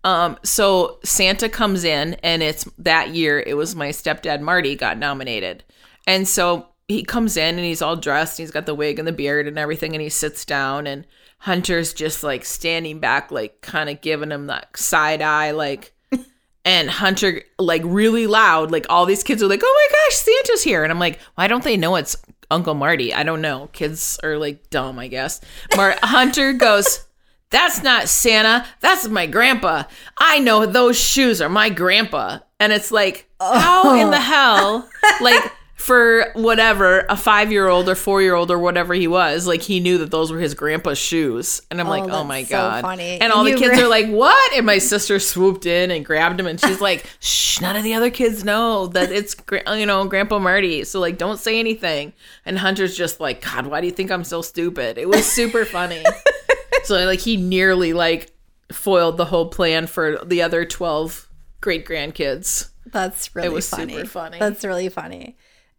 Um, 0.03 0.37
so 0.43 0.99
Santa 1.03 1.49
comes 1.49 1.83
in, 1.83 2.13
and 2.15 2.43
it's 2.43 2.65
that 2.77 3.15
year. 3.15 3.39
It 3.39 3.55
was 3.57 3.75
my 3.75 3.89
stepdad 3.89 4.41
Marty 4.41 4.75
got 4.75 4.97
nominated, 4.99 5.63
and 6.07 6.27
so 6.27 6.67
he 6.87 7.03
comes 7.03 7.37
in 7.37 7.55
and 7.55 7.65
he's 7.65 7.81
all 7.81 7.95
dressed. 7.95 8.39
And 8.39 8.43
he's 8.43 8.51
got 8.51 8.65
the 8.65 8.75
wig 8.75 8.99
and 8.99 9.07
the 9.07 9.13
beard 9.13 9.47
and 9.47 9.57
everything, 9.57 9.93
and 9.93 10.01
he 10.01 10.09
sits 10.09 10.45
down, 10.45 10.87
and 10.87 11.05
Hunter's 11.39 11.93
just 11.93 12.23
like 12.23 12.45
standing 12.45 12.99
back, 12.99 13.31
like 13.31 13.61
kind 13.61 13.89
of 13.89 14.01
giving 14.01 14.31
him 14.31 14.47
that 14.47 14.77
side 14.77 15.21
eye, 15.21 15.51
like. 15.51 15.93
and 16.65 16.89
Hunter 16.89 17.41
like 17.57 17.81
really 17.83 18.27
loud, 18.27 18.71
like 18.71 18.85
all 18.89 19.05
these 19.05 19.23
kids 19.23 19.41
are 19.41 19.47
like, 19.47 19.61
"Oh 19.63 19.87
my 19.91 19.95
gosh, 19.95 20.17
Santa's 20.17 20.63
here!" 20.63 20.83
And 20.83 20.91
I'm 20.91 20.99
like, 20.99 21.19
"Why 21.35 21.47
don't 21.47 21.63
they 21.63 21.77
know 21.77 21.95
it's 21.95 22.15
Uncle 22.51 22.75
Marty?" 22.75 23.13
I 23.13 23.23
don't 23.23 23.41
know. 23.41 23.69
Kids 23.73 24.19
are 24.23 24.37
like 24.37 24.69
dumb, 24.69 24.99
I 24.99 25.07
guess. 25.07 25.41
Mar- 25.75 25.97
Hunter 26.03 26.53
goes, 26.53 27.05
"That's 27.49 27.81
not 27.81 28.07
Santa. 28.07 28.65
That's 28.79 29.07
my 29.07 29.25
grandpa. 29.25 29.83
I 30.17 30.39
know 30.39 30.65
those 30.65 30.99
shoes 30.99 31.41
are 31.41 31.49
my 31.49 31.69
grandpa." 31.69 32.39
And 32.59 32.71
it's 32.71 32.91
like, 32.91 33.27
how 33.41 33.99
in 33.99 34.09
the 34.09 34.17
oh. 34.17 34.21
hell, 34.21 34.89
like 35.19 35.43
for 35.83 36.31
whatever 36.31 37.05
a 37.09 37.17
five 37.17 37.51
year 37.51 37.67
old 37.67 37.89
or 37.89 37.95
four 37.95 38.21
year 38.21 38.35
old 38.35 38.49
or 38.49 38.57
whatever 38.57 38.93
he 38.93 39.05
was, 39.05 39.45
like 39.45 39.61
he 39.61 39.81
knew 39.81 39.97
that 39.97 40.11
those 40.11 40.31
were 40.31 40.39
his 40.39 40.53
grandpa's 40.53 40.97
shoes. 40.97 41.61
And 41.69 41.81
I'm 41.81 41.87
oh, 41.87 41.89
like, 41.89 42.09
oh 42.09 42.23
my 42.23 42.43
so 42.43 42.51
god, 42.51 42.83
funny. 42.83 43.19
And 43.19 43.33
all 43.33 43.43
the 43.43 43.53
kids 43.53 43.77
were- 43.77 43.83
are 43.83 43.89
like, 43.89 44.07
what? 44.07 44.53
And 44.53 44.65
my 44.65 44.77
sister 44.77 45.19
swooped 45.19 45.65
in 45.65 45.91
and 45.91 46.05
grabbed 46.05 46.39
him, 46.39 46.47
and 46.47 46.57
she's 46.57 46.79
like, 46.79 47.05
shh, 47.19 47.59
none 47.59 47.75
of 47.75 47.83
the 47.83 47.95
other 47.95 48.09
kids 48.09 48.45
know 48.45 48.87
that 48.87 49.11
it's 49.11 49.35
you 49.73 49.85
know 49.85 50.05
Grandpa 50.05 50.39
Marty, 50.39 50.85
so 50.85 51.01
like 51.01 51.17
don't 51.17 51.37
say 51.37 51.59
anything. 51.59 52.13
And 52.45 52.59
Hunter's 52.59 52.95
just 52.95 53.19
like, 53.19 53.41
God, 53.43 53.67
why 53.67 53.81
do 53.81 53.87
you 53.87 53.93
think 53.93 54.09
I'm 54.09 54.23
so 54.23 54.41
stupid? 54.41 54.97
It 54.97 55.09
was 55.09 55.29
super 55.29 55.65
funny. 55.65 56.01
so 56.85 56.95
like 57.03 57.19
he 57.19 57.35
nearly 57.35 57.91
like 57.91 58.31
foiled 58.71 59.17
the 59.17 59.25
whole 59.25 59.49
plan 59.49 59.87
for 59.87 60.23
the 60.23 60.43
other 60.43 60.63
twelve 60.63 61.27
great 61.59 61.85
grandkids. 61.85 62.69
That's 62.85 63.35
really 63.35 63.49
was 63.49 63.69
funny. 63.69 63.95
super 63.95 64.07
funny. 64.07 64.39
That's 64.39 64.63
really 64.63 64.87
funny. 64.87 65.35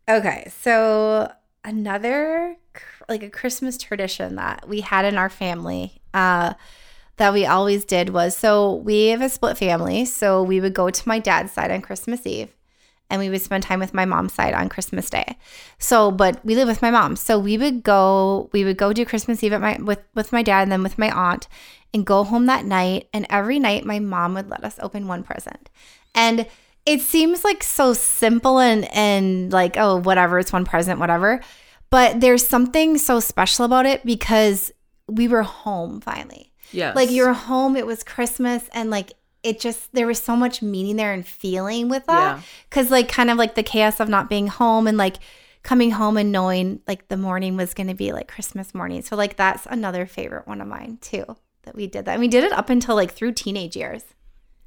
Okay, 0.08 0.50
so 0.60 1.32
another 1.64 2.56
like 3.08 3.22
a 3.22 3.30
Christmas 3.30 3.78
tradition 3.78 4.36
that 4.36 4.68
we 4.68 4.80
had 4.80 5.04
in 5.04 5.16
our 5.16 5.30
family 5.30 6.00
uh, 6.12 6.54
that 7.16 7.32
we 7.32 7.46
always 7.46 7.84
did 7.84 8.10
was 8.10 8.36
so 8.36 8.74
we 8.74 9.06
have 9.08 9.22
a 9.22 9.28
split 9.28 9.56
family, 9.56 10.04
so 10.04 10.42
we 10.42 10.60
would 10.60 10.74
go 10.74 10.90
to 10.90 11.08
my 11.08 11.18
dad's 11.18 11.52
side 11.52 11.70
on 11.70 11.80
Christmas 11.80 12.26
Eve. 12.26 12.54
And 13.10 13.20
we 13.20 13.28
would 13.28 13.42
spend 13.42 13.62
time 13.62 13.80
with 13.80 13.92
my 13.92 14.06
mom's 14.06 14.32
side 14.32 14.54
on 14.54 14.70
Christmas 14.70 15.10
Day. 15.10 15.36
So, 15.78 16.10
but 16.10 16.42
we 16.44 16.56
live 16.56 16.66
with 16.66 16.80
my 16.80 16.90
mom, 16.90 17.16
so 17.16 17.38
we 17.38 17.58
would 17.58 17.82
go. 17.82 18.48
We 18.52 18.64
would 18.64 18.78
go 18.78 18.94
do 18.94 19.04
Christmas 19.04 19.44
Eve 19.44 19.52
at 19.52 19.60
my 19.60 19.76
with 19.80 20.02
with 20.14 20.32
my 20.32 20.42
dad, 20.42 20.62
and 20.62 20.72
then 20.72 20.82
with 20.82 20.98
my 20.98 21.10
aunt, 21.10 21.46
and 21.92 22.06
go 22.06 22.24
home 22.24 22.46
that 22.46 22.64
night. 22.64 23.08
And 23.12 23.26
every 23.28 23.58
night, 23.58 23.84
my 23.84 23.98
mom 23.98 24.34
would 24.34 24.48
let 24.48 24.64
us 24.64 24.78
open 24.80 25.06
one 25.06 25.22
present. 25.22 25.68
And 26.14 26.46
it 26.86 27.00
seems 27.00 27.44
like 27.44 27.62
so 27.62 27.92
simple 27.92 28.58
and 28.58 28.84
and 28.94 29.52
like 29.52 29.76
oh 29.76 29.96
whatever 29.96 30.38
it's 30.38 30.52
one 30.52 30.64
present 30.64 31.00
whatever. 31.00 31.40
But 31.90 32.20
there's 32.20 32.46
something 32.46 32.98
so 32.98 33.20
special 33.20 33.64
about 33.64 33.86
it 33.86 34.04
because 34.04 34.72
we 35.08 35.28
were 35.28 35.42
home 35.42 36.00
finally. 36.00 36.52
Yes, 36.72 36.96
like 36.96 37.10
you're 37.10 37.32
home 37.32 37.76
it 37.76 37.86
was 37.86 38.02
christmas 38.02 38.68
and 38.72 38.90
like 38.90 39.12
it 39.42 39.60
just 39.60 39.92
there 39.92 40.06
was 40.06 40.20
so 40.20 40.34
much 40.34 40.62
meaning 40.62 40.96
there 40.96 41.12
and 41.12 41.26
feeling 41.26 41.88
with 41.88 42.04
that. 42.06 42.36
Yeah. 42.36 42.42
because 42.68 42.90
like 42.90 43.08
kind 43.08 43.30
of 43.30 43.38
like 43.38 43.54
the 43.54 43.62
chaos 43.62 44.00
of 44.00 44.08
not 44.08 44.28
being 44.28 44.46
home 44.46 44.86
and 44.86 44.98
like 44.98 45.16
coming 45.62 45.92
home 45.92 46.16
and 46.18 46.30
knowing 46.32 46.80
like 46.86 47.08
the 47.08 47.16
morning 47.16 47.56
was 47.56 47.72
going 47.72 47.86
to 47.86 47.94
be 47.94 48.12
like 48.12 48.28
christmas 48.28 48.74
morning. 48.74 49.02
So 49.02 49.16
like 49.16 49.36
that's 49.36 49.66
another 49.70 50.04
favorite 50.06 50.46
one 50.46 50.60
of 50.60 50.68
mine 50.68 50.98
too 51.00 51.24
that 51.62 51.74
we 51.74 51.86
did 51.86 52.04
that. 52.06 52.12
And 52.12 52.20
we 52.20 52.28
did 52.28 52.44
it 52.44 52.52
up 52.52 52.68
until 52.68 52.94
like 52.94 53.12
through 53.12 53.32
teenage 53.32 53.76
years. 53.76 54.02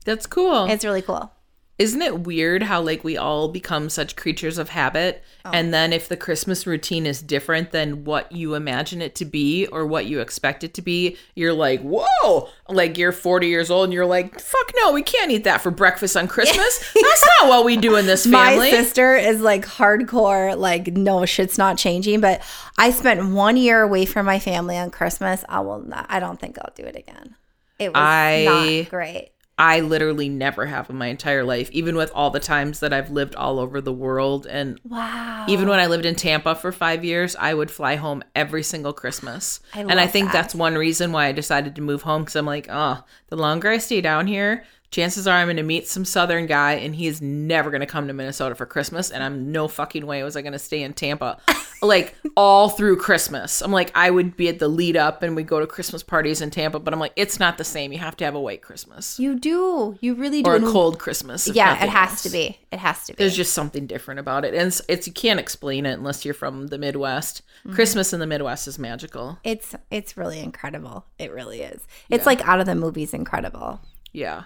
That's 0.05 0.25
cool. 0.25 0.65
it's 0.65 0.85
really 0.85 1.01
cool 1.01 1.31
Isn't 1.79 2.01
it 2.01 2.21
weird 2.21 2.63
how 2.63 2.81
like 2.81 3.03
we 3.03 3.17
all 3.17 3.49
become 3.49 3.89
such 3.89 4.15
creatures 4.15 4.57
of 4.57 4.69
habit 4.69 5.23
Oh. 5.45 5.51
and 5.53 5.73
then 5.73 5.93
if 5.93 6.09
the 6.09 6.17
Christmas 6.17 6.67
routine 6.67 7.05
is 7.05 7.21
different 7.21 7.71
than 7.71 8.03
what 8.03 8.29
you 8.33 8.53
imagine 8.55 9.01
it 9.01 9.15
to 9.15 9.23
be 9.25 9.65
or 9.67 9.85
what 9.85 10.05
you 10.07 10.19
expect 10.19 10.63
it 10.65 10.73
to 10.73 10.81
be, 10.81 11.15
you're 11.35 11.53
like, 11.53 11.79
"Whoa!" 11.81 12.49
Like 12.67 12.97
you're 12.97 13.11
40 13.13 13.47
years 13.47 13.69
old 13.71 13.85
and 13.85 13.93
you're 13.93 14.05
like, 14.05 14.41
"Fuck 14.41 14.71
no, 14.81 14.91
we 14.91 15.03
can't 15.03 15.31
eat 15.31 15.45
that 15.45 15.61
for 15.61 15.71
breakfast 15.71 16.17
on 16.17 16.27
Christmas. 16.27 16.79
That's 16.93 17.27
not 17.39 17.47
what 17.49 17.63
we 17.63 17.77
do 17.77 17.95
in 17.95 18.05
this 18.07 18.25
family." 18.25 18.57
My 18.57 18.71
sister 18.71 19.15
is 19.15 19.39
like 19.39 19.65
hardcore, 19.65 20.57
like, 20.57 20.87
no, 20.87 21.25
shit's 21.25 21.57
not 21.57 21.77
changing. 21.77 22.19
But 22.19 22.41
I 22.77 22.91
spent 22.91 23.29
one 23.33 23.55
year 23.55 23.81
away 23.81 24.05
from 24.05 24.25
my 24.25 24.39
family 24.39 24.77
on 24.77 24.89
Christmas. 24.89 25.45
I 25.47 25.61
will 25.61 25.79
not, 25.79 26.07
I 26.09 26.19
don't 26.19 26.39
think 26.39 26.57
I'll 26.59 26.73
do 26.75 26.83
it 26.83 26.95
again. 26.97 27.35
It 27.79 27.89
was 27.93 28.01
I- 28.01 28.81
not 28.83 28.89
great. 28.89 29.29
I 29.59 29.79
literally 29.79 30.29
never 30.29 30.67
have 30.67 30.89
in 30.89 30.97
my 30.97 31.07
entire 31.07 31.43
life, 31.43 31.71
even 31.71 31.95
with 31.95 32.11
all 32.13 32.29
the 32.29 32.39
times 32.39 32.79
that 32.81 32.93
I've 32.93 33.09
lived 33.09 33.33
all 33.35 33.59
over 33.59 33.81
the 33.81 33.93
world 33.93 34.45
and 34.45 34.79
Wow. 34.83 35.45
Even 35.49 35.67
when 35.67 35.79
I 35.79 35.87
lived 35.87 36.05
in 36.05 36.15
Tampa 36.15 36.53
for 36.55 36.71
five 36.71 37.03
years, 37.03 37.35
I 37.35 37.53
would 37.53 37.71
fly 37.71 37.95
home 37.95 38.23
every 38.35 38.61
single 38.61 38.93
Christmas. 38.93 39.59
I 39.73 39.81
and 39.81 39.99
I 39.99 40.05
think 40.05 40.27
that. 40.27 40.33
that's 40.33 40.55
one 40.55 40.75
reason 40.75 41.11
why 41.11 41.25
I 41.25 41.31
decided 41.31 41.75
to 41.75 41.81
move 41.81 42.03
home 42.03 42.21
because 42.21 42.35
I'm 42.35 42.45
like, 42.45 42.67
oh, 42.69 43.03
the 43.29 43.35
longer 43.35 43.69
I 43.69 43.79
stay 43.79 44.01
down 44.01 44.27
here, 44.27 44.63
chances 44.91 45.27
are 45.27 45.37
I'm 45.37 45.47
going 45.47 45.57
to 45.57 45.63
meet 45.63 45.87
some 45.87 46.05
Southern 46.05 46.45
guy 46.45 46.73
and 46.73 46.95
he 46.95 47.07
is 47.07 47.21
never 47.21 47.69
going 47.69 47.81
to 47.81 47.85
come 47.87 48.07
to 48.07 48.13
Minnesota 48.13 48.55
for 48.55 48.65
Christmas. 48.65 49.11
And 49.11 49.23
I'm 49.23 49.51
no 49.51 49.67
fucking 49.67 50.05
way 50.05 50.23
was 50.23 50.35
I 50.35 50.41
going 50.41 50.53
to 50.53 50.59
stay 50.59 50.81
in 50.81 50.93
Tampa 50.93 51.37
like 51.81 52.15
all 52.35 52.69
through 52.69 52.97
Christmas. 52.97 53.61
I'm 53.61 53.71
like, 53.71 53.91
I 53.95 54.09
would 54.09 54.37
be 54.37 54.47
at 54.49 54.59
the 54.59 54.67
lead 54.67 54.95
up 54.97 55.23
and 55.23 55.35
we'd 55.35 55.47
go 55.47 55.59
to 55.59 55.67
Christmas 55.67 56.03
parties 56.03 56.41
in 56.41 56.51
Tampa, 56.51 56.79
but 56.79 56.93
I'm 56.93 56.99
like, 56.99 57.13
it's 57.15 57.39
not 57.39 57.57
the 57.57 57.63
same. 57.63 57.91
You 57.91 57.99
have 57.99 58.15
to 58.17 58.25
have 58.25 58.35
a 58.35 58.39
white 58.39 58.61
Christmas 58.61 59.19
you 59.19 59.37
do. 59.37 59.97
You 60.01 60.13
really 60.15 60.41
do. 60.41 60.49
or 60.49 60.55
a 60.55 60.61
cold 60.61 60.99
Christmas. 60.99 61.47
yeah, 61.47 61.83
it 61.83 61.89
has 61.89 62.11
else 62.11 62.23
to 62.23 62.29
be. 62.29 62.57
It 62.71 62.79
has 62.79 63.05
to 63.07 63.13
be. 63.13 63.17
there's 63.17 63.35
just 63.35 63.53
something 63.53 63.87
different 63.87 64.19
about 64.19 64.45
it 64.45 64.53
and 64.53 64.67
it's, 64.67 64.81
it's 64.87 65.07
you 65.07 65.13
can't 65.13 65.39
explain 65.39 65.85
it 65.85 65.93
unless 65.93 66.23
you're 66.25 66.33
from 66.33 66.67
the 66.67 66.77
midwest 66.77 67.41
Mm-hmm. 67.65 67.73
christmas 67.73 68.13
in 68.13 68.19
the 68.19 68.27
midwest 68.27 68.67
is 68.67 68.77
magical 68.77 69.39
it's 69.43 69.73
it's 69.89 70.15
really 70.15 70.39
incredible. 70.39 71.05
It 71.17 71.31
really 71.31 71.61
is. 71.61 71.85
It's 72.09 72.25
like 72.27 72.47
out 72.47 72.59
of 72.59 72.65
the 72.67 72.75
movies 72.75 73.13
incredible. 73.13 73.81
yeah 74.13 74.43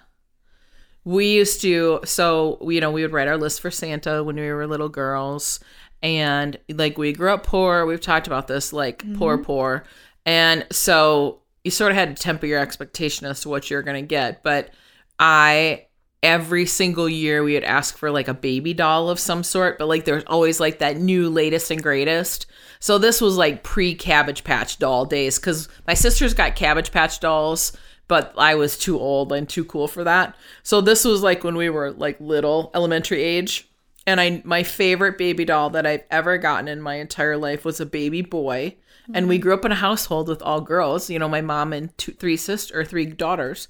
we 1.03 1.33
used 1.33 1.61
to 1.61 1.99
so 2.03 2.59
you 2.69 2.79
know 2.79 2.91
we 2.91 3.01
would 3.01 3.11
write 3.11 3.27
our 3.27 3.37
list 3.37 3.61
for 3.61 3.71
santa 3.71 4.23
when 4.23 4.35
we 4.35 4.51
were 4.51 4.67
little 4.67 4.89
girls. 4.89 5.59
And 6.03 6.57
like 6.67 6.97
we 6.97 7.13
grew 7.13 7.31
up 7.31 7.45
poor. 7.45 7.85
We've 7.85 8.01
talked 8.01 8.27
about 8.27 8.47
this 8.47 8.73
like 8.73 9.03
mm-hmm. 9.03 9.17
poor 9.17 9.37
poor. 9.37 9.83
And 10.25 10.65
so 10.71 11.41
you 11.63 11.71
sort 11.71 11.91
of 11.91 11.97
had 11.97 12.15
to 12.15 12.21
temper 12.21 12.47
your 12.47 12.59
expectation 12.59 13.27
as 13.27 13.41
to 13.41 13.49
what 13.49 13.69
you're 13.69 13.83
going 13.83 14.01
to 14.01 14.07
get. 14.07 14.43
But 14.43 14.71
i 15.19 15.85
every 16.23 16.67
single 16.67 17.09
year 17.09 17.43
we 17.43 17.55
would 17.55 17.63
ask 17.63 17.97
for 17.97 18.11
like 18.11 18.27
a 18.27 18.33
baby 18.33 18.73
doll 18.73 19.09
of 19.09 19.19
some 19.19 19.43
sort. 19.43 19.77
But 19.77 19.87
like 19.87 20.05
there's 20.05 20.23
always 20.25 20.59
like 20.59 20.79
that 20.79 20.97
new 20.97 21.29
latest 21.29 21.69
and 21.71 21.81
greatest. 21.81 22.47
So 22.79 22.97
this 22.97 23.21
was 23.21 23.37
like 23.37 23.63
pre 23.63 23.93
cabbage 23.93 24.43
patch 24.43 24.79
doll 24.79 25.05
days 25.05 25.37
because 25.37 25.67
my 25.85 25.93
sisters 25.93 26.33
got 26.33 26.55
cabbage 26.55 26.91
patch 26.91 27.19
dolls 27.19 27.73
but 28.11 28.33
i 28.37 28.53
was 28.53 28.77
too 28.77 28.99
old 28.99 29.31
and 29.31 29.47
too 29.47 29.63
cool 29.65 29.87
for 29.87 30.03
that 30.03 30.35
so 30.63 30.81
this 30.81 31.05
was 31.05 31.23
like 31.23 31.43
when 31.43 31.55
we 31.55 31.69
were 31.69 31.91
like 31.91 32.19
little 32.19 32.69
elementary 32.75 33.23
age 33.23 33.69
and 34.05 34.19
i 34.19 34.41
my 34.43 34.63
favorite 34.63 35.17
baby 35.17 35.45
doll 35.45 35.69
that 35.69 35.85
i've 35.85 36.03
ever 36.11 36.37
gotten 36.37 36.67
in 36.67 36.81
my 36.81 36.95
entire 36.95 37.37
life 37.37 37.63
was 37.63 37.79
a 37.79 37.85
baby 37.85 38.21
boy 38.21 38.75
and 39.13 39.27
we 39.27 39.37
grew 39.37 39.53
up 39.53 39.65
in 39.65 39.71
a 39.71 39.75
household 39.75 40.27
with 40.27 40.41
all 40.41 40.61
girls 40.61 41.09
you 41.09 41.17
know 41.17 41.29
my 41.29 41.41
mom 41.41 41.71
and 41.71 41.97
two 41.97 42.11
three 42.11 42.37
sisters 42.37 42.75
or 42.75 42.83
three 42.83 43.05
daughters 43.05 43.67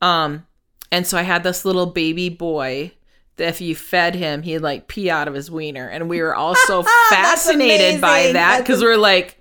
um 0.00 0.46
and 0.92 1.06
so 1.06 1.18
I 1.18 1.22
had 1.22 1.42
this 1.42 1.64
little 1.64 1.86
baby 1.86 2.28
boy 2.28 2.92
that 3.36 3.48
if 3.48 3.60
you 3.60 3.74
fed 3.74 4.14
him, 4.14 4.42
he'd 4.42 4.58
like 4.58 4.88
pee 4.88 5.08
out 5.08 5.28
of 5.28 5.34
his 5.34 5.50
wiener. 5.50 5.86
And 5.86 6.08
we 6.08 6.20
were 6.20 6.34
all 6.34 6.54
so 6.54 6.82
fascinated 7.10 8.00
by 8.00 8.32
that 8.32 8.58
because 8.58 8.82
we're 8.82 8.96
like, 8.96 9.39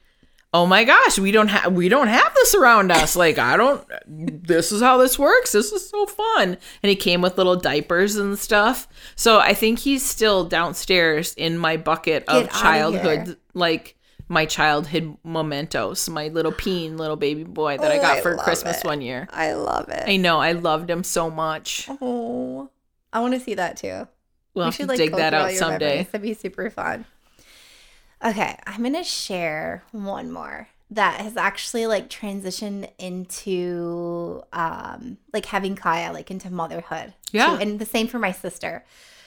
oh 0.54 0.66
my 0.66 0.84
gosh, 0.84 1.20
we 1.20 1.32
don't 1.32 1.48
have 1.50 1.74
we 1.74 1.90
don't 1.90 2.08
have 2.08 2.34
this 2.36 2.56
around 2.56 2.92
us. 2.92 3.16
Like, 3.16 3.38
I 3.38 3.56
don't 3.58 3.86
this 4.08 4.72
is 4.72 4.82
how 4.82 4.98
this 4.98 5.18
works. 5.20 5.52
This 5.52 5.72
is 5.72 5.88
so 5.90 6.06
fun. 6.06 6.58
And 6.84 6.90
he 6.90 6.96
came 6.96 7.22
with 7.22 7.38
little 7.38 7.56
diapers 7.56 8.16
and 8.16 8.38
stuff. 8.38 8.88
So 9.16 9.40
I 9.40 9.54
think 9.54 9.80
he's 9.80 10.04
still 10.04 10.44
downstairs 10.46 11.34
in 11.36 11.58
my 11.58 11.78
bucket 11.78 12.24
of 12.28 12.44
Get 12.46 12.54
outta 12.54 12.62
childhood 12.62 13.28
here. 13.28 13.38
like 13.54 13.96
my 14.32 14.46
childhood 14.46 15.18
mementos, 15.24 16.08
my 16.08 16.28
little 16.28 16.52
peen 16.52 16.98
little 16.98 17.16
baby 17.16 17.44
boy 17.44 17.78
that 17.78 17.92
I 17.92 17.98
Oh, 17.98 18.02
got 18.02 18.18
I 18.18 18.22
for 18.22 18.38
Christmas 18.38 18.80
it. 18.80 18.86
one 18.86 19.02
year. 19.02 19.28
I 19.32 19.54
love 19.54 19.90
it. 19.90 20.04
I 20.08 20.18
know, 20.18 20.40
I 20.40 20.52
loved 20.52 20.90
him 20.90 21.04
so 21.04 21.30
much. 21.32 21.88
oh, 22.02 22.70
I 23.12 23.22
want 23.22 23.34
to 23.34 23.40
see 23.40 23.56
that 23.56 23.78
too. 23.78 24.08
We'll 24.54 24.66
We 24.66 24.66
have 24.66 24.76
should 24.76 24.84
to 24.84 24.88
like 24.90 24.98
dig 24.98 25.12
that 25.16 25.34
out 25.34 25.52
someday. 25.54 25.90
memories. 25.90 26.06
That'd 26.08 26.22
be 26.22 26.34
super 26.36 26.70
fun. 26.70 27.06
Okay, 28.24 28.58
I'm 28.68 28.84
gonna 28.84 29.04
share 29.04 29.84
one 29.92 30.32
more 30.32 30.68
that 30.92 31.22
has 31.22 31.38
actually 31.38 31.86
like 31.86 32.10
transitioned 32.10 32.90
into 32.98 34.42
um 34.52 35.18
like 35.32 35.46
having 35.46 35.76
Kaya 35.76 36.12
like 36.12 36.32
into 36.32 36.50
motherhood. 36.50 37.14
Yeah. 37.32 37.56
too, 37.58 37.62
and 37.62 37.80
the 37.80 37.86
same 37.86 38.08
for 38.08 38.20
my 38.20 38.32
sister. 38.32 38.84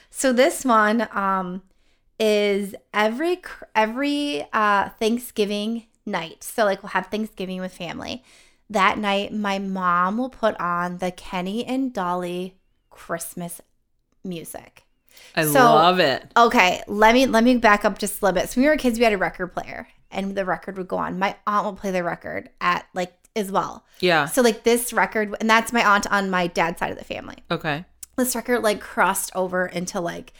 So 0.09 0.33
this 0.33 0.65
one 0.65 1.07
um 1.11 1.63
is 2.19 2.75
every 2.93 3.41
every 3.73 4.45
uh 4.53 4.89
Thanksgiving 4.99 5.85
night. 6.05 6.43
So 6.43 6.65
like 6.65 6.83
we'll 6.83 6.89
have 6.89 7.07
Thanksgiving 7.07 7.61
with 7.61 7.73
family. 7.73 8.23
That 8.69 8.97
night 8.97 9.33
my 9.33 9.57
mom 9.59 10.17
will 10.17 10.29
put 10.29 10.59
on 10.59 10.97
the 10.97 11.11
Kenny 11.11 11.65
and 11.65 11.93
Dolly 11.93 12.57
Christmas 12.89 13.61
music. 14.23 14.82
I 15.35 15.45
So- 15.45 15.53
love 15.53 15.99
it. 15.99 16.31
Okay, 16.37 16.81
let 16.87 17.13
me 17.13 17.25
let 17.25 17.43
me 17.43 17.57
back 17.57 17.85
up 17.85 17.97
just 17.99 18.21
a 18.21 18.25
little 18.25 18.39
bit. 18.41 18.49
So 18.49 18.59
when 18.61 18.65
we 18.65 18.69
were 18.69 18.77
kids, 18.77 18.97
we 18.99 19.03
had 19.03 19.13
a 19.13 19.17
record 19.17 19.53
player, 19.53 19.87
and 20.11 20.35
the 20.35 20.45
record 20.45 20.77
would 20.77 20.87
go 20.87 20.97
on. 20.97 21.17
My 21.19 21.35
aunt 21.47 21.65
would 21.65 21.77
play 21.77 21.91
the 21.91 22.03
record 22.03 22.49
at 22.61 22.85
like 22.93 23.13
as 23.35 23.51
well. 23.51 23.83
Yeah. 23.99 24.25
So 24.25 24.41
like 24.41 24.63
this 24.63 24.93
record, 24.93 25.35
and 25.39 25.49
that's 25.49 25.73
my 25.73 25.83
aunt 25.83 26.05
on 26.11 26.29
my 26.29 26.47
dad's 26.47 26.79
side 26.79 26.91
of 26.91 26.97
the 26.97 27.03
family. 27.05 27.37
Okay. 27.49 27.85
this 28.15 28.35
record 28.35 28.61
like 28.61 28.79
crossed 28.79 29.31
over 29.33 29.65
into 29.65 29.99
like 29.99 30.33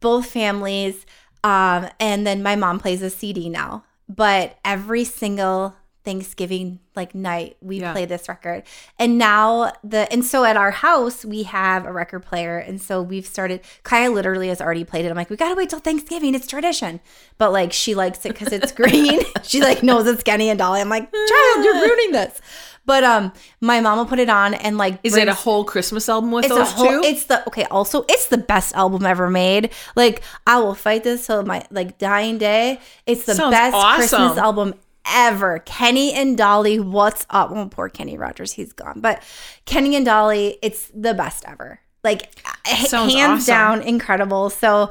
both 0.00 0.26
families. 0.26 1.04
Um, 1.42 1.88
and 1.98 2.24
then 2.26 2.40
my 2.42 2.54
mom 2.54 2.78
plays 2.78 3.02
a 3.02 3.10
CD 3.10 3.48
now. 3.48 3.84
But 4.08 4.58
every 4.64 5.02
single 5.04 5.74
Thanksgiving 6.06 6.78
like 6.94 7.14
night 7.14 7.56
we 7.60 7.80
Yeah. 7.80 7.92
play 7.92 8.04
this 8.06 8.28
record. 8.28 8.62
And 8.98 9.18
now 9.18 9.72
the 9.84 10.10
and 10.10 10.24
so 10.24 10.44
at 10.44 10.56
our 10.56 10.70
house 10.70 11.24
we 11.24 11.42
have 11.42 11.84
a 11.84 11.92
record 11.92 12.22
player. 12.24 12.56
And 12.58 12.80
so 12.80 13.02
we've 13.02 13.26
started 13.26 13.60
Kaya 13.82 14.10
literally 14.10 14.48
has 14.48 14.60
already 14.62 14.84
played 14.84 15.04
it. 15.04 15.10
I'm 15.10 15.16
like, 15.16 15.28
we 15.28 15.36
gotta 15.36 15.56
wait 15.56 15.68
till 15.68 15.80
Thanksgiving. 15.80 16.34
It's 16.34 16.46
tradition. 16.46 17.00
But 17.36 17.52
like 17.52 17.72
she 17.72 17.94
likes 17.94 18.24
it 18.24 18.30
because 18.30 18.52
it's 18.52 18.72
green. 18.72 19.20
she 19.42 19.60
like 19.60 19.82
knows 19.82 20.06
it's 20.06 20.22
Kenny 20.22 20.48
and 20.48 20.58
Dolly. 20.58 20.80
I'm 20.80 20.88
like, 20.88 21.12
child, 21.12 21.64
you're 21.64 21.74
ruining 21.82 22.12
this. 22.12 22.40
But 22.86 23.02
um 23.02 23.32
my 23.60 23.80
mom 23.80 23.98
will 23.98 24.06
put 24.06 24.20
it 24.20 24.30
on 24.30 24.54
and 24.54 24.78
like 24.78 25.00
Is 25.02 25.16
it 25.16 25.26
a 25.28 25.34
whole 25.34 25.64
Christmas 25.64 26.08
album 26.08 26.30
with 26.30 26.44
it's 26.44 26.54
those 26.54 26.68
a 26.68 26.76
whole, 26.76 26.86
two? 26.88 27.00
It's 27.04 27.24
the 27.24 27.44
okay. 27.48 27.64
Also, 27.64 28.04
it's 28.08 28.28
the 28.28 28.38
best 28.38 28.74
album 28.76 29.04
ever 29.04 29.28
made. 29.28 29.70
Like 29.96 30.22
I 30.46 30.60
will 30.60 30.74
fight 30.76 31.02
this 31.02 31.26
till 31.26 31.42
my 31.44 31.66
like 31.72 31.98
dying 31.98 32.38
day. 32.38 32.78
It's 33.04 33.24
the 33.24 33.34
Sounds 33.34 33.50
best 33.50 33.76
Christmas 33.96 34.38
album 34.38 34.74
ever. 35.12 35.60
Kenny 35.60 36.12
and 36.12 36.36
Dolly, 36.36 36.78
what's 36.80 37.26
up? 37.30 37.50
Well, 37.50 37.68
poor 37.68 37.88
Kenny 37.88 38.16
Rogers, 38.16 38.52
he's 38.52 38.72
gone. 38.72 39.00
But 39.00 39.22
Kenny 39.64 39.96
and 39.96 40.06
Dolly, 40.06 40.58
it's 40.62 40.90
the 40.94 41.14
best 41.14 41.44
ever. 41.46 41.80
Like 42.04 42.38
Sounds 42.66 43.12
hands 43.12 43.42
awesome. 43.42 43.46
down, 43.46 43.82
incredible. 43.82 44.50
So 44.50 44.90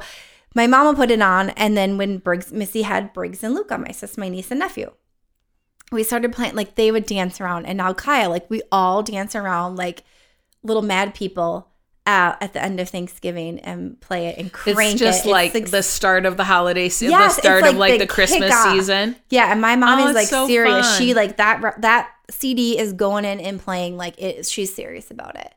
my 0.54 0.66
mama 0.66 0.96
put 0.96 1.10
it 1.10 1.22
on, 1.22 1.50
and 1.50 1.76
then 1.76 1.98
when 1.98 2.18
Briggs, 2.18 2.52
Missy 2.52 2.82
had 2.82 3.12
Briggs 3.12 3.42
and 3.42 3.54
Luca, 3.54 3.78
my 3.78 3.90
sis, 3.90 4.18
my 4.18 4.28
niece 4.28 4.50
and 4.50 4.60
nephew 4.60 4.92
we 5.92 6.02
started 6.02 6.32
playing 6.32 6.54
like 6.54 6.74
they 6.74 6.90
would 6.90 7.06
dance 7.06 7.40
around 7.40 7.66
and 7.66 7.78
now 7.78 7.92
kaya 7.92 8.28
like 8.28 8.48
we 8.50 8.62
all 8.72 9.02
dance 9.02 9.34
around 9.34 9.76
like 9.76 10.04
little 10.62 10.82
mad 10.82 11.14
people 11.14 11.68
uh, 12.06 12.36
at 12.40 12.52
the 12.52 12.62
end 12.62 12.78
of 12.80 12.88
thanksgiving 12.88 13.58
and 13.60 14.00
play 14.00 14.28
it 14.28 14.38
and 14.38 14.52
crank 14.52 14.92
it's 14.92 15.00
just 15.00 15.26
it. 15.26 15.30
like 15.30 15.54
It's 15.54 15.70
the 15.72 15.82
start 15.82 16.24
of 16.24 16.36
the 16.36 16.44
holiday 16.44 16.88
season, 16.88 17.10
Yes, 17.10 17.34
the 17.34 17.38
it's 17.40 17.46
start 17.46 17.62
like 17.62 17.72
of 17.72 17.76
like 17.78 17.92
the 17.94 17.98
the, 17.98 18.06
Christmas 18.06 18.52
kickoff. 18.54 18.72
season. 18.72 19.16
yeah 19.30 19.50
and 19.52 19.60
my 19.60 19.74
mom 19.76 19.98
Oh, 20.00 20.08
is 20.08 20.14
like 20.14 20.28
so 20.28 20.46
serious 20.46 20.86
fun. 20.86 20.98
she 20.98 21.14
like 21.14 21.36
that 21.38 21.80
that 21.82 22.10
cd 22.30 22.78
is 22.78 22.92
going 22.92 23.24
in 23.24 23.40
and 23.40 23.60
playing 23.60 23.96
like 23.96 24.20
it 24.22 24.46
she's 24.46 24.72
serious 24.74 25.10
about 25.10 25.36
it 25.36 25.52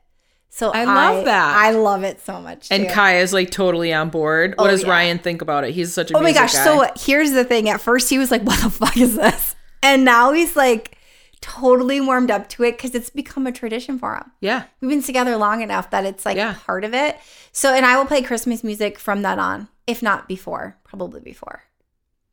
so 0.52 0.70
I 0.72 0.84
love 0.84 1.24
that. 1.26 1.56
i 1.56 1.70
love 1.70 2.02
it 2.02 2.20
so 2.20 2.40
much 2.40 2.66
And 2.72 2.88
too. 2.88 3.00
is 3.00 3.32
like 3.32 3.50
totally 3.52 3.92
on 3.92 4.10
board. 4.10 4.54
What 4.58 4.66
Oh, 4.66 4.70
does 4.72 4.82
yeah. 4.82 4.90
Ryan 4.90 5.18
think 5.18 5.40
about 5.42 5.62
it? 5.64 5.72
He's 5.72 5.94
such 5.94 6.10
a 6.10 6.16
Oh 6.16 6.20
my 6.20 6.32
gosh. 6.32 6.52
guy. 6.52 6.64
So 6.64 6.90
here's 6.96 7.30
the 7.30 7.44
thing. 7.44 7.68
At 7.68 7.80
first, 7.80 8.10
he 8.10 8.18
was 8.18 8.32
like, 8.32 8.42
what 8.42 8.60
the 8.60 8.68
fuck 8.68 8.96
is 8.96 9.14
this? 9.14 9.54
And 9.82 10.04
now 10.04 10.32
he's 10.32 10.56
like 10.56 10.98
totally 11.40 12.00
warmed 12.00 12.30
up 12.30 12.48
to 12.50 12.64
it 12.64 12.72
because 12.72 12.94
it's 12.94 13.10
become 13.10 13.46
a 13.46 13.52
tradition 13.52 13.98
for 13.98 14.14
him. 14.16 14.30
yeah, 14.40 14.64
We've 14.80 14.90
been 14.90 15.02
together 15.02 15.36
long 15.36 15.62
enough 15.62 15.90
that 15.90 16.04
it's 16.04 16.24
like 16.26 16.36
Yeah. 16.36 16.54
part 16.64 16.84
of 16.84 16.92
it. 16.94 17.16
So, 17.52 17.72
and 17.74 17.84
I 17.86 17.96
will 17.96 18.04
play 18.06 18.22
Christmas 18.22 18.62
music 18.62 18.98
from 18.98 19.22
that 19.22 19.38
on, 19.38 19.68
if 19.86 20.02
not 20.02 20.28
before, 20.28 20.76
probably 20.84 21.20
before. 21.20 21.62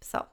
So, 0.01 0.25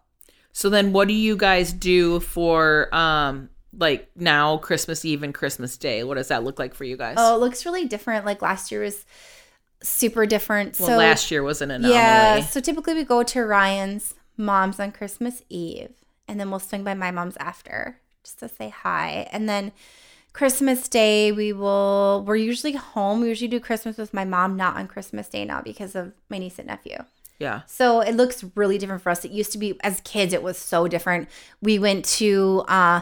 So 0.53 0.69
then 0.71 0.93
what 0.93 1.09
do 1.09 1.15
you 1.15 1.37
guys 1.37 1.73
do 1.73 2.21
for 2.21 2.93
um 2.95 3.49
like 3.77 4.09
now 4.17 4.57
Christmas 4.59 5.05
Eve 5.05 5.23
and 5.23 5.35
Christmas 5.35 5.77
Day? 5.77 6.05
What 6.05 6.15
does 6.17 6.29
that 6.29 6.45
look 6.45 6.59
like 6.59 6.75
for 6.75 6.85
you 6.85 6.97
guys? 6.97 7.15
oh, 7.19 7.37
it 7.37 7.41
looks 7.41 7.65
really 7.65 7.87
different. 7.87 8.25
Like 8.27 8.43
last 8.43 8.71
year 8.73 8.83
was 8.83 9.05
super 9.83 10.27
different. 10.27 10.79
well, 10.81 10.89
so, 10.89 10.97
last 10.97 11.31
year 11.31 11.43
was 11.43 11.61
an 11.63 11.71
anomaly. 11.71 11.95
yeah. 11.95 12.41
So 12.41 12.61
typically 12.61 12.95
we 12.95 13.05
go 13.05 13.23
to 13.23 13.41
Ryan's 13.45 14.15
mom's 14.37 14.81
on 14.81 14.91
Christmas 14.93 15.43
Eve, 15.49 15.93
and 16.27 16.39
then 16.41 16.51
we'll 16.51 16.59
swing 16.61 16.83
by 16.85 16.95
my 16.95 17.11
mom's 17.11 17.37
after 17.39 18.01
just 18.25 18.41
to 18.41 18.49
say 18.49 18.71
hi. 18.71 19.29
And 19.31 19.49
then 19.49 19.73
Christmas 20.33 20.89
Day, 20.89 21.31
we 21.31 21.53
will, 21.53 22.25
we're 22.27 22.37
usually 22.37 22.73
home. 22.73 23.21
We 23.21 23.29
usually 23.29 23.49
do 23.49 23.61
Christmas 23.61 23.97
with 23.97 24.13
my 24.13 24.25
mom, 24.25 24.57
not 24.57 24.77
on 24.77 24.89
Christmas 24.89 25.29
Day 25.29 25.45
now 25.45 25.63
because 25.63 25.95
of 25.95 26.13
my 26.29 26.39
niece 26.39 26.59
and 26.59 26.67
nephew. 26.67 26.97
Yeah. 27.39 27.63
So 27.67 28.01
it 28.01 28.15
looks 28.15 28.45
really 28.55 28.79
different 28.79 29.03
for 29.03 29.11
us. 29.11 29.25
It 29.25 29.31
used 29.31 29.53
to 29.53 29.59
be 29.59 29.79
as 29.83 30.01
kids, 30.01 30.33
it 30.33 30.43
was 30.43 30.59
so 30.59 30.89
different. 30.89 31.29
We 31.61 31.79
went 31.79 32.05
to 32.07 32.65
uh 32.69 33.01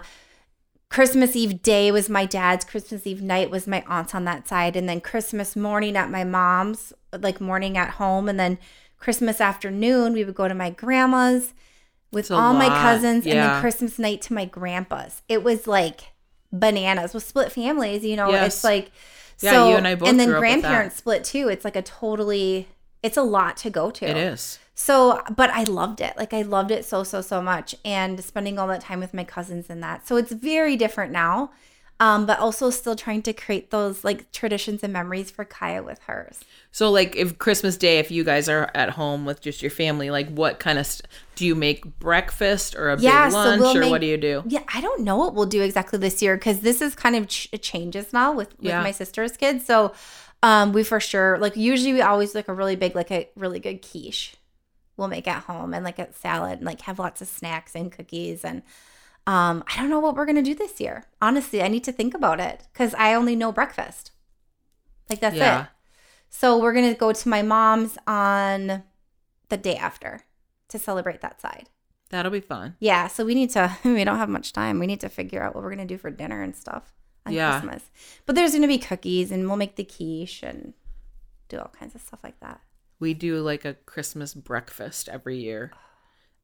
Christmas 0.89 1.35
Eve 1.35 1.63
day 1.63 1.91
was 1.91 2.11
my 2.11 2.27
dad's, 2.27 2.67
Christmas 2.67 3.07
Eve 3.07 3.23
night 3.23 3.51
was 3.51 3.67
my 3.67 3.83
aunt's 3.87 4.15
on 4.15 4.27
that 4.27 4.47
side, 4.47 4.77
and 4.77 4.87
then 4.87 5.01
Christmas 5.01 5.57
morning 5.57 5.97
at 5.97 6.11
my 6.11 6.23
mom's, 6.23 6.93
like 7.19 7.41
morning 7.41 7.79
at 7.79 7.93
home, 7.93 8.29
and 8.29 8.39
then 8.39 8.59
Christmas 8.99 9.41
afternoon 9.41 10.13
we 10.13 10.23
would 10.23 10.35
go 10.35 10.49
to 10.49 10.55
my 10.55 10.69
grandma's 10.69 11.55
with 12.13 12.27
It's 12.27 12.31
all 12.31 12.55
my 12.55 12.69
cousins, 12.69 13.25
and 13.27 13.39
then. 13.39 13.61
Christmas 13.61 13.99
night 13.99 14.23
to 14.23 14.35
my 14.35 14.45
grandpa's. 14.45 15.23
It 15.29 15.43
was 15.43 15.67
like 15.67 16.13
bananas 16.53 17.15
with 17.15 17.25
split 17.25 17.51
families, 17.51 18.05
you 18.05 18.17
know. 18.17 18.31
Yes. 18.31 18.55
It's 18.55 18.65
like 18.65 18.91
Yeah, 19.41 19.53
so, 19.53 19.71
you 19.71 19.77
and 19.77 19.89
I 19.89 19.95
both 19.95 20.09
and 20.09 20.21
then 20.21 20.29
grew 20.29 20.37
up 20.37 20.43
with 20.43 20.51
that. 20.51 20.61
grandparents 20.61 20.97
split 20.97 21.25
too. 21.25 21.49
It's 21.49 21.65
like 21.65 21.77
a 21.77 21.83
totally, 21.83 22.69
it's 23.03 23.17
a 23.17 23.23
lot 23.23 23.57
to 23.59 23.71
go 23.71 23.91
to. 23.91 24.05
It 24.09 24.17
is. 24.17 24.59
So, 24.75 25.23
but 25.35 25.51
I 25.51 25.65
loved 25.65 26.01
it. 26.01 26.17
Like 26.17 26.33
I 26.33 26.43
loved 26.43 26.71
it 26.71 26.85
so 26.85 27.03
so 27.05 27.21
so 27.21 27.41
much 27.43 27.75
and 27.85 28.23
spending 28.23 28.59
all 28.59 28.69
that 28.69 28.81
time 28.83 29.01
with 29.01 29.15
my 29.15 29.25
cousins 29.25 29.69
and 29.71 29.83
that. 29.83 30.07
So 30.07 30.17
it's 30.17 30.33
very 30.33 30.77
different 30.77 31.13
now. 31.13 31.51
Um, 32.03 32.27
but 32.27 32.41
also 32.41 32.71
still 32.71 32.97
trying 32.97 33.23
to 33.23 33.33
create 33.33 33.71
those 33.71 34.03
like 34.03 34.33
traditions 34.33 34.83
and 34.83 34.93
memories 34.93 35.31
for 35.31 35.45
Kaya 35.45 35.85
with 35.85 36.01
hers. 36.09 36.41
So 36.73 36.91
like 36.91 37.15
if 37.15 37.39
Christmas 37.39 37.77
Day 37.77 37.99
if 38.01 38.11
you 38.11 38.25
guys 38.25 38.49
are 38.49 38.69
at 38.75 38.91
home 38.91 39.25
with 39.25 39.41
just 39.41 39.63
your 39.63 39.71
family, 39.71 40.11
like 40.11 40.29
what 40.29 40.59
kind 40.59 40.81
of 40.81 40.87
st- 40.87 41.07
do 41.37 41.47
you 41.47 41.55
make 41.55 41.85
breakfast 42.01 42.75
or 42.75 42.91
a 42.91 42.99
Yeah, 42.99 43.27
big 43.27 43.33
so 43.33 43.39
lunch 43.39 43.61
we'll 43.61 43.77
or 43.77 43.81
make- 43.81 43.91
what 43.93 44.01
do 44.01 44.09
you 44.09 44.17
do? 44.17 44.43
Yeah, 44.49 44.65
I 44.75 44.81
don't 44.81 45.03
know 45.03 45.17
what 45.17 45.35
we'll 45.35 45.47
do 45.47 45.63
exactly 45.63 45.99
this 46.01 46.21
year 46.21 46.37
because 46.37 46.59
this 46.61 46.83
is 46.83 46.97
kind 46.97 47.15
of 47.15 47.29
ch- 47.29 47.49
changes 47.61 48.13
now 48.13 48.33
with, 48.33 48.49
with 48.59 48.67
Yeah. 48.67 48.83
my 48.83 48.91
sister's 48.91 49.37
kids. 49.37 49.65
So 49.65 49.93
um, 50.43 50.73
we 50.73 50.83
for 50.83 50.99
sure 50.99 51.39
like 51.39 51.57
usually 51.57 51.93
we 51.93 52.01
always 52.03 52.35
like 52.35 52.49
a 52.49 52.53
really 52.55 52.75
big 52.75 52.97
like 52.97 53.13
a 53.13 53.29
really 53.37 53.61
good 53.61 53.81
quiche 53.81 54.35
we'll 54.97 55.07
make 55.09 55.29
at 55.29 55.45
home 55.45 55.73
and 55.73 55.85
like 55.85 56.01
a 56.01 56.13
salad 56.15 56.59
and 56.59 56.65
like 56.67 56.81
have 56.83 56.99
lots 56.99 57.23
of 57.23 57.29
snacks 57.29 57.77
and 57.77 57.93
cookies 57.93 58.45
and 58.45 58.63
um, 59.27 59.63
I 59.69 59.77
don't 59.81 59.91
know 59.91 60.01
what 60.01 60.17
we're 60.17 60.27
gonna 60.27 60.43
do 60.43 60.55
this 60.55 60.81
year. 60.81 61.05
Honestly, 61.21 61.63
I 61.63 61.69
need 61.69 61.85
to 61.85 61.93
think 61.93 62.15
about 62.15 62.41
it 62.41 62.63
because 62.73 62.95
I 62.95 63.15
only 63.15 63.37
know 63.37 63.53
breakfast. 63.53 64.11
Like 65.09 65.21
that's 65.21 65.37
Yeah. 65.37 65.63
it. 65.63 65.67
So 66.29 66.59
we're 66.59 66.73
gonna 66.73 66.95
go 66.95 67.13
to 67.13 67.29
my 67.29 67.43
mom's 67.43 67.99
on 68.07 68.83
the 69.49 69.57
day 69.57 69.77
after 69.77 70.23
to 70.69 70.79
celebrate 70.79 71.21
that 71.21 71.41
side. 71.41 71.69
That'll 72.09 72.31
be 72.33 72.41
fun. 72.41 72.77
Yeah, 72.81 73.07
so 73.09 73.25
we 73.25 73.35
need 73.35 73.51
to. 73.51 73.77
We 73.85 74.05
don't 74.05 74.19
have 74.19 74.29
much 74.29 74.53
time. 74.53 74.79
We 74.79 74.87
need 74.87 75.01
to 75.01 75.09
figure 75.09 75.43
out 75.43 75.55
what 75.55 75.63
we're 75.63 75.71
gonna 75.71 75.87
do 75.87 75.99
for 75.99 76.11
dinner 76.11 76.43
and 76.43 76.55
stuff 76.57 76.93
on 77.27 77.33
Yeah. 77.33 77.61
Christmas. 77.61 77.91
But 78.27 78.35
there's 78.35 78.53
gonna 78.53 78.67
be 78.67 78.79
cookies, 78.79 79.31
and 79.31 79.47
we'll 79.47 79.57
make 79.57 79.77
the 79.77 79.85
quiche 79.85 80.43
and 80.43 80.75
do 81.49 81.59
all 81.59 81.73
kinds 81.79 81.95
of 81.95 82.01
stuff 82.01 82.21
like 82.25 82.41
that. 82.41 82.61
We 82.99 83.15
do 83.15 83.41
like 83.41 83.65
a 83.65 83.75
Christmas 83.75 84.33
breakfast 84.35 85.09
every 85.09 85.39
year. 85.39 85.73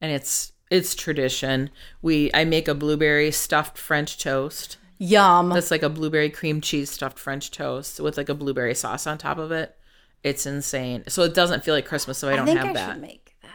And 0.01 0.13
it's 0.13 0.53
it's 0.71 0.95
tradition. 0.95 1.71
We 2.03 2.31
I 2.35 2.45
make 2.45 2.69
a 2.69 2.75
blueberry 2.75 3.31
stuffed 3.31 3.79
French 3.79 4.19
toast. 4.19 4.77
Yum. 4.99 5.51
That's 5.51 5.71
like 5.71 5.83
a 5.83 5.89
blueberry 5.89 6.31
cream 6.31 6.61
cheese 6.61 6.91
stuffed 6.91 7.19
French 7.19 7.51
toast 7.51 8.01
with 8.01 8.17
like 8.17 8.29
a 8.29 8.35
blueberry 8.35 8.75
sauce 8.75 9.07
on 9.07 9.17
top 9.19 9.39
of 9.39 9.53
it. 9.53 9.77
It's 10.25 10.45
insane. 10.47 11.05
So 11.09 11.23
it 11.23 11.35
doesn't 11.35 11.65
feel 11.65 11.75
like 11.75 11.87
Christmas, 11.87 12.19
so 12.19 12.29
I 12.29 12.37
don't 12.37 12.47
think 12.47 12.59
have 12.59 12.71
I 12.71 12.73
that. 12.73 12.93
should 12.95 13.03
make 13.03 13.37
that. 13.43 13.51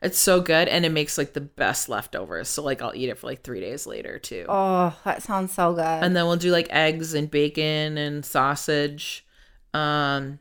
It's 0.00 0.18
so 0.18 0.40
good 0.40 0.68
and 0.68 0.84
it 0.86 0.88
makes 0.90 1.18
like 1.18 1.34
the 1.34 1.42
best 1.42 1.88
leftovers. 1.88 2.48
So 2.48 2.62
like 2.62 2.80
I'll 2.80 2.94
eat 2.94 3.10
it 3.10 3.18
for 3.18 3.26
like 3.26 3.42
3 3.42 3.60
days 3.60 3.86
later 3.86 4.18
too. 4.18 4.46
Oh, 4.48 4.98
that 5.04 5.22
sounds 5.22 5.52
so 5.52 5.74
good. 5.74 5.82
And 5.84 6.16
then 6.16 6.26
we'll 6.26 6.36
do 6.36 6.50
like 6.50 6.68
eggs 6.70 7.12
and 7.14 7.30
bacon 7.30 7.98
and 7.98 8.24
sausage. 8.24 9.26
Um 9.74 10.38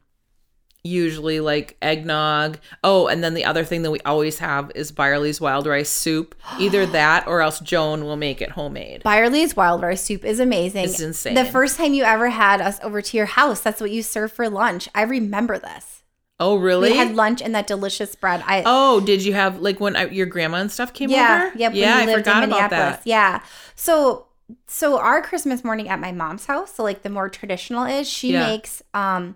usually 0.84 1.40
like 1.40 1.78
eggnog. 1.82 2.58
Oh, 2.84 3.08
and 3.08 3.24
then 3.24 3.34
the 3.34 3.46
other 3.46 3.64
thing 3.64 3.84
that 3.84 3.92
we 3.92 4.00
always 4.02 4.40
have 4.40 4.72
is 4.76 4.92
Byerly's 4.92 5.40
wild 5.40 5.68
rice 5.68 5.90
soup. 5.90 6.36
Either 6.60 6.86
that 6.98 7.28
or 7.28 7.42
else 7.42 7.60
Joan 7.60 8.04
will 8.06 8.16
make 8.18 8.42
it 8.42 8.52
homemade. 8.52 9.04
Byerly's 9.04 9.56
wild 9.56 9.82
rice 9.82 10.02
soup 10.02 10.26
is 10.26 10.40
amazing. 10.40 10.86
It's 10.86 11.00
insane. 11.00 11.36
The 11.36 11.46
first 11.46 11.78
time 11.78 11.94
you 11.94 12.04
ever 12.04 12.30
had 12.30 12.62
us 12.62 12.80
over 12.82 13.02
to 13.02 13.18
your 13.18 13.28
house, 13.28 13.62
that's 13.62 13.80
what 13.80 13.92
you 13.92 14.02
served 14.02 14.34
for 14.34 14.50
lunch. 14.50 14.90
I 14.96 15.04
remember 15.04 15.60
this. 15.60 16.04
Oh, 16.40 16.56
really? 16.56 16.90
We 16.92 16.98
had 16.98 17.14
lunch 17.14 17.40
and 17.44 17.54
that 17.54 17.68
delicious 17.68 18.16
bread. 18.16 18.44
I 18.48 18.64
Oh, 18.66 19.00
did 19.00 19.24
you 19.24 19.34
have 19.34 19.60
like 19.62 19.80
when 19.80 19.96
I, 19.96 20.06
your 20.08 20.26
grandma 20.26 20.58
and 20.58 20.72
stuff 20.72 20.92
came 20.92 21.12
yeah, 21.12 21.44
over? 21.50 21.58
yeah, 21.60 21.68
when 21.68 21.78
yeah, 21.78 21.98
I 21.98 22.06
lived 22.06 22.26
forgot 22.26 22.44
in 22.44 22.50
about 22.50 22.72
Minneapolis. 22.72 22.96
that. 22.98 23.08
Yeah. 23.08 23.44
So 23.76 24.26
so 24.66 24.98
our 25.00 25.22
Christmas 25.22 25.64
morning 25.64 25.88
at 25.88 26.00
my 26.00 26.12
mom's 26.12 26.48
house, 26.48 26.74
so 26.74 26.82
like 26.82 27.04
the 27.04 27.12
more 27.12 27.30
traditional 27.30 27.86
is 27.86 28.10
she 28.10 28.34
Yeah. 28.34 28.48
makes 28.48 28.82
um 28.96 29.36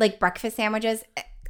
like 0.00 0.18
breakfast 0.18 0.56
sandwiches 0.56 1.04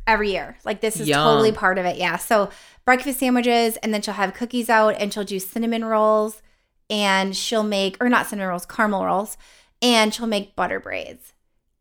every 0.07 0.33
year. 0.33 0.59
Like 0.65 0.81
this 0.83 1.01
is 1.01 1.09
Yum. 1.09 1.23
totally 1.25 1.53
part 1.53 1.79
of 1.79 1.87
it. 1.87 1.97
Yeah. 1.97 2.17
So 2.19 2.51
breakfast 2.85 3.21
sandwiches 3.21 3.77
and 3.79 3.95
then 3.95 4.03
she'll 4.03 4.15
have 4.15 4.35
cookies 4.35 4.69
out 4.69 4.97
and 5.01 5.13
she'll 5.15 5.25
do 5.25 5.39
cinnamon 5.39 5.85
rolls 5.85 6.43
and 6.91 7.35
she'll 7.37 7.63
make 7.63 7.97
or 8.03 8.09
not 8.09 8.27
cinnamon 8.27 8.49
rolls, 8.51 8.67
caramel 8.67 9.05
rolls 9.07 9.39
and 9.81 10.13
she'll 10.13 10.27
make 10.27 10.57
butter 10.57 10.81
braids. 10.81 11.33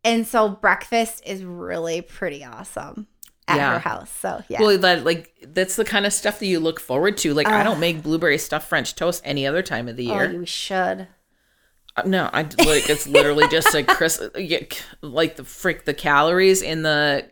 And 0.05 0.25
so 0.25 0.47
breakfast 0.47 1.23
is 1.25 1.43
really 1.43 2.01
pretty 2.01 2.45
awesome 2.45 3.07
at 3.47 3.57
Yeah. 3.57 3.73
her 3.73 3.79
house. 3.79 4.11
So 4.11 4.43
yeah. 4.47 4.61
Well, 4.61 4.77
that 4.77 5.03
like 5.03 5.33
that's 5.47 5.75
the 5.75 5.83
kind 5.85 6.05
of 6.05 6.13
stuff 6.13 6.39
that 6.39 6.45
you 6.45 6.59
look 6.59 6.79
forward 6.79 7.17
to. 7.17 7.33
Like 7.33 7.47
I 7.47 7.63
don't 7.63 7.79
make 7.79 8.03
blueberry 8.03 8.37
stuffed 8.37 8.69
French 8.69 8.95
toast 8.95 9.21
any 9.25 9.45
other 9.47 9.61
time 9.63 9.87
of 9.89 9.97
the 9.97 10.05
year. 10.05 10.13
oh, 10.21 10.29
year. 10.29 10.39
you 10.41 10.45
should. 10.45 11.07
Uh, 12.05 12.07
No, 12.07 12.29
I 12.31 12.41
like 12.43 12.89
it's 12.89 13.07
literally 13.07 13.47
just 13.49 13.73
a 13.75 13.83
Chris 13.83 14.21
like 15.01 15.35
the 15.35 15.43
frick 15.43 15.85
the 15.85 15.93
calories 15.93 16.61
in 16.61 16.81
the 16.83 17.25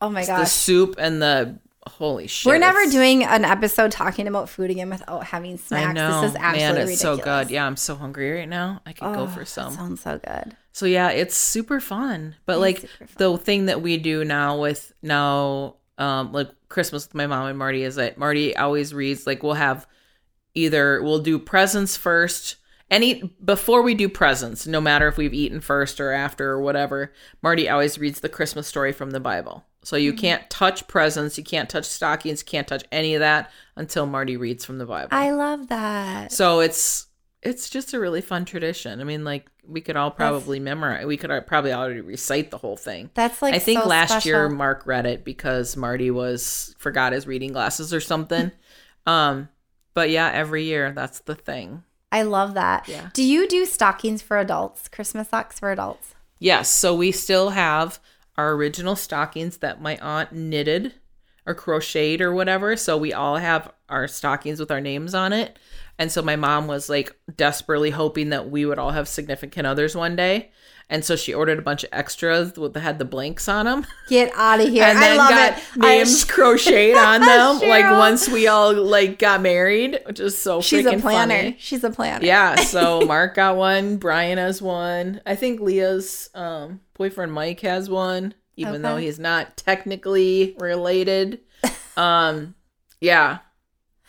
Oh 0.00 0.10
my 0.10 0.24
gosh 0.26 0.40
the 0.40 0.46
soup 0.46 0.96
and 0.98 1.20
the 1.22 1.58
holy 1.86 2.26
shit. 2.26 2.48
We're 2.50 2.58
never 2.58 2.84
doing 2.90 3.24
an 3.24 3.44
episode 3.44 3.90
talking 3.90 4.26
about 4.26 4.48
food 4.48 4.70
again 4.70 4.88
without 4.90 5.24
having 5.24 5.58
snacks. 5.58 5.86
I 5.90 5.92
know, 5.92 6.20
this 6.22 6.30
is 6.30 6.36
absolutely 6.36 6.58
man, 6.60 6.76
it's 6.88 6.90
ridiculous. 7.04 7.18
so 7.18 7.24
good. 7.24 7.50
Yeah, 7.50 7.66
I'm 7.66 7.76
so 7.76 7.94
hungry 7.94 8.32
right 8.32 8.48
now. 8.48 8.80
I 8.86 8.92
could 8.92 9.12
go 9.14 9.20
Oh, 9.20 9.26
for 9.26 9.44
some. 9.44 9.72
sounds 9.74 10.00
so 10.02 10.18
good. 10.18 10.56
So 10.72 10.86
yeah, 10.86 11.10
it's 11.10 11.36
super 11.36 11.80
fun. 11.80 12.34
But 12.46 12.58
like 12.58 12.80
fun. 12.88 13.08
the 13.18 13.36
thing 13.38 13.66
that 13.66 13.82
we 13.82 13.96
do 13.98 14.24
now 14.24 14.58
with 14.60 14.92
now 15.02 15.76
um 15.98 16.32
like 16.32 16.48
Christmas 16.68 17.06
with 17.06 17.14
my 17.14 17.26
mom 17.26 17.46
and 17.46 17.58
Marty 17.58 17.82
is 17.84 17.94
that 17.96 18.18
Marty 18.18 18.56
always 18.56 18.92
reads 18.92 19.26
like 19.26 19.42
we'll 19.42 19.54
have 19.54 19.86
either 20.54 21.02
we'll 21.02 21.18
do 21.20 21.38
presents 21.38 21.96
first 21.96 22.56
any 22.90 23.34
before 23.44 23.82
we 23.82 23.94
do 23.94 24.08
presents, 24.08 24.66
no 24.66 24.80
matter 24.80 25.08
if 25.08 25.16
we've 25.16 25.34
eaten 25.34 25.60
first 25.60 26.00
or 26.00 26.12
after 26.12 26.50
or 26.50 26.60
whatever, 26.60 27.12
Marty 27.42 27.68
always 27.68 27.98
reads 27.98 28.20
the 28.20 28.28
Christmas 28.28 28.66
story 28.66 28.92
from 28.92 29.10
the 29.10 29.20
Bible. 29.20 29.64
So 29.82 29.96
you 29.96 30.14
can't 30.14 30.48
touch 30.48 30.88
presents, 30.88 31.36
you 31.36 31.44
can't 31.44 31.68
touch 31.68 31.84
stockings, 31.84 32.40
you 32.40 32.46
can't 32.46 32.66
touch 32.66 32.84
any 32.90 33.14
of 33.14 33.20
that 33.20 33.50
until 33.76 34.06
Marty 34.06 34.36
reads 34.36 34.64
from 34.64 34.78
the 34.78 34.86
Bible. 34.86 35.08
I 35.10 35.30
love 35.30 35.68
that. 35.68 36.32
So 36.32 36.60
it's 36.60 37.06
it's 37.42 37.68
just 37.68 37.92
a 37.92 38.00
really 38.00 38.22
fun 38.22 38.46
tradition. 38.46 39.00
I 39.00 39.04
mean, 39.04 39.24
like 39.24 39.50
we 39.66 39.80
could 39.80 39.96
all 39.96 40.10
probably 40.10 40.58
memorize. 40.58 41.04
We 41.04 41.16
could 41.16 41.30
probably 41.46 41.72
already 41.72 42.00
recite 42.00 42.50
the 42.50 42.58
whole 42.58 42.76
thing. 42.76 43.10
That's 43.14 43.42
like 43.42 43.54
I 43.54 43.58
think 43.58 43.82
so 43.82 43.88
last 43.88 44.24
year. 44.24 44.48
Mark 44.48 44.86
read 44.86 45.06
it 45.06 45.24
because 45.24 45.76
Marty 45.76 46.10
was 46.10 46.74
forgot 46.78 47.12
his 47.12 47.26
reading 47.26 47.52
glasses 47.52 47.92
or 47.92 48.00
something. 48.00 48.50
um, 49.06 49.48
but 49.92 50.10
yeah, 50.10 50.30
every 50.32 50.64
year 50.64 50.92
that's 50.92 51.20
the 51.20 51.34
thing. 51.34 51.82
I 52.14 52.22
love 52.22 52.54
that. 52.54 52.88
Yeah. 52.88 53.10
Do 53.12 53.24
you 53.24 53.48
do 53.48 53.66
stockings 53.66 54.22
for 54.22 54.38
adults? 54.38 54.86
Christmas 54.86 55.30
socks 55.30 55.58
for 55.58 55.72
adults? 55.72 56.14
Yes, 56.38 56.68
so 56.68 56.94
we 56.94 57.10
still 57.10 57.50
have 57.50 57.98
our 58.36 58.52
original 58.52 58.94
stockings 58.94 59.56
that 59.56 59.82
my 59.82 59.96
aunt 59.98 60.30
knitted 60.30 60.94
or 61.44 61.54
crocheted 61.54 62.20
or 62.20 62.32
whatever. 62.32 62.76
So 62.76 62.96
we 62.96 63.12
all 63.12 63.38
have 63.38 63.72
our 63.88 64.06
stockings 64.06 64.60
with 64.60 64.70
our 64.70 64.80
names 64.80 65.12
on 65.12 65.32
it. 65.32 65.58
And 65.98 66.12
so 66.12 66.22
my 66.22 66.36
mom 66.36 66.68
was 66.68 66.88
like 66.88 67.16
desperately 67.36 67.90
hoping 67.90 68.30
that 68.30 68.48
we 68.48 68.64
would 68.64 68.78
all 68.78 68.92
have 68.92 69.08
significant 69.08 69.66
others 69.66 69.96
one 69.96 70.14
day. 70.14 70.52
And 70.90 71.02
so 71.04 71.16
she 71.16 71.32
ordered 71.32 71.58
a 71.58 71.62
bunch 71.62 71.82
of 71.82 71.88
extras 71.92 72.56
with 72.58 72.74
that 72.74 72.80
had 72.80 72.98
the 72.98 73.04
blanks 73.06 73.48
on 73.48 73.64
them. 73.64 73.86
Get 74.08 74.30
out 74.34 74.60
of 74.60 74.68
here. 74.68 74.84
and 74.84 74.98
I 74.98 75.00
then 75.00 75.16
love 75.16 75.30
got 75.30 75.58
it. 75.58 75.64
names 75.78 76.24
I, 76.24 76.26
crocheted 76.32 76.96
on 76.98 77.20
them. 77.22 77.68
like 77.68 77.90
once 77.90 78.28
we 78.28 78.46
all 78.48 78.72
like 78.74 79.18
got 79.18 79.40
married, 79.40 80.00
which 80.06 80.20
is 80.20 80.36
so 80.36 80.60
funny. 80.60 80.62
she's 80.62 80.86
a 80.86 80.98
planner. 80.98 81.34
funny. 81.34 81.56
She's 81.58 81.84
a 81.84 81.90
planner. 81.90 82.24
Yeah, 82.24 82.56
so 82.56 83.00
Mark 83.06 83.34
got 83.34 83.56
one, 83.56 83.96
Brian 83.96 84.36
has 84.38 84.60
one. 84.60 85.20
I 85.24 85.34
think 85.36 85.60
Leah's 85.60 86.28
um, 86.34 86.80
boyfriend 86.92 87.32
Mike 87.32 87.60
has 87.60 87.88
one, 87.88 88.34
even 88.56 88.82
though 88.82 88.96
he's 88.98 89.18
not 89.18 89.56
technically 89.56 90.54
related. 90.58 91.40
Um, 91.96 92.56
yeah, 93.00 93.38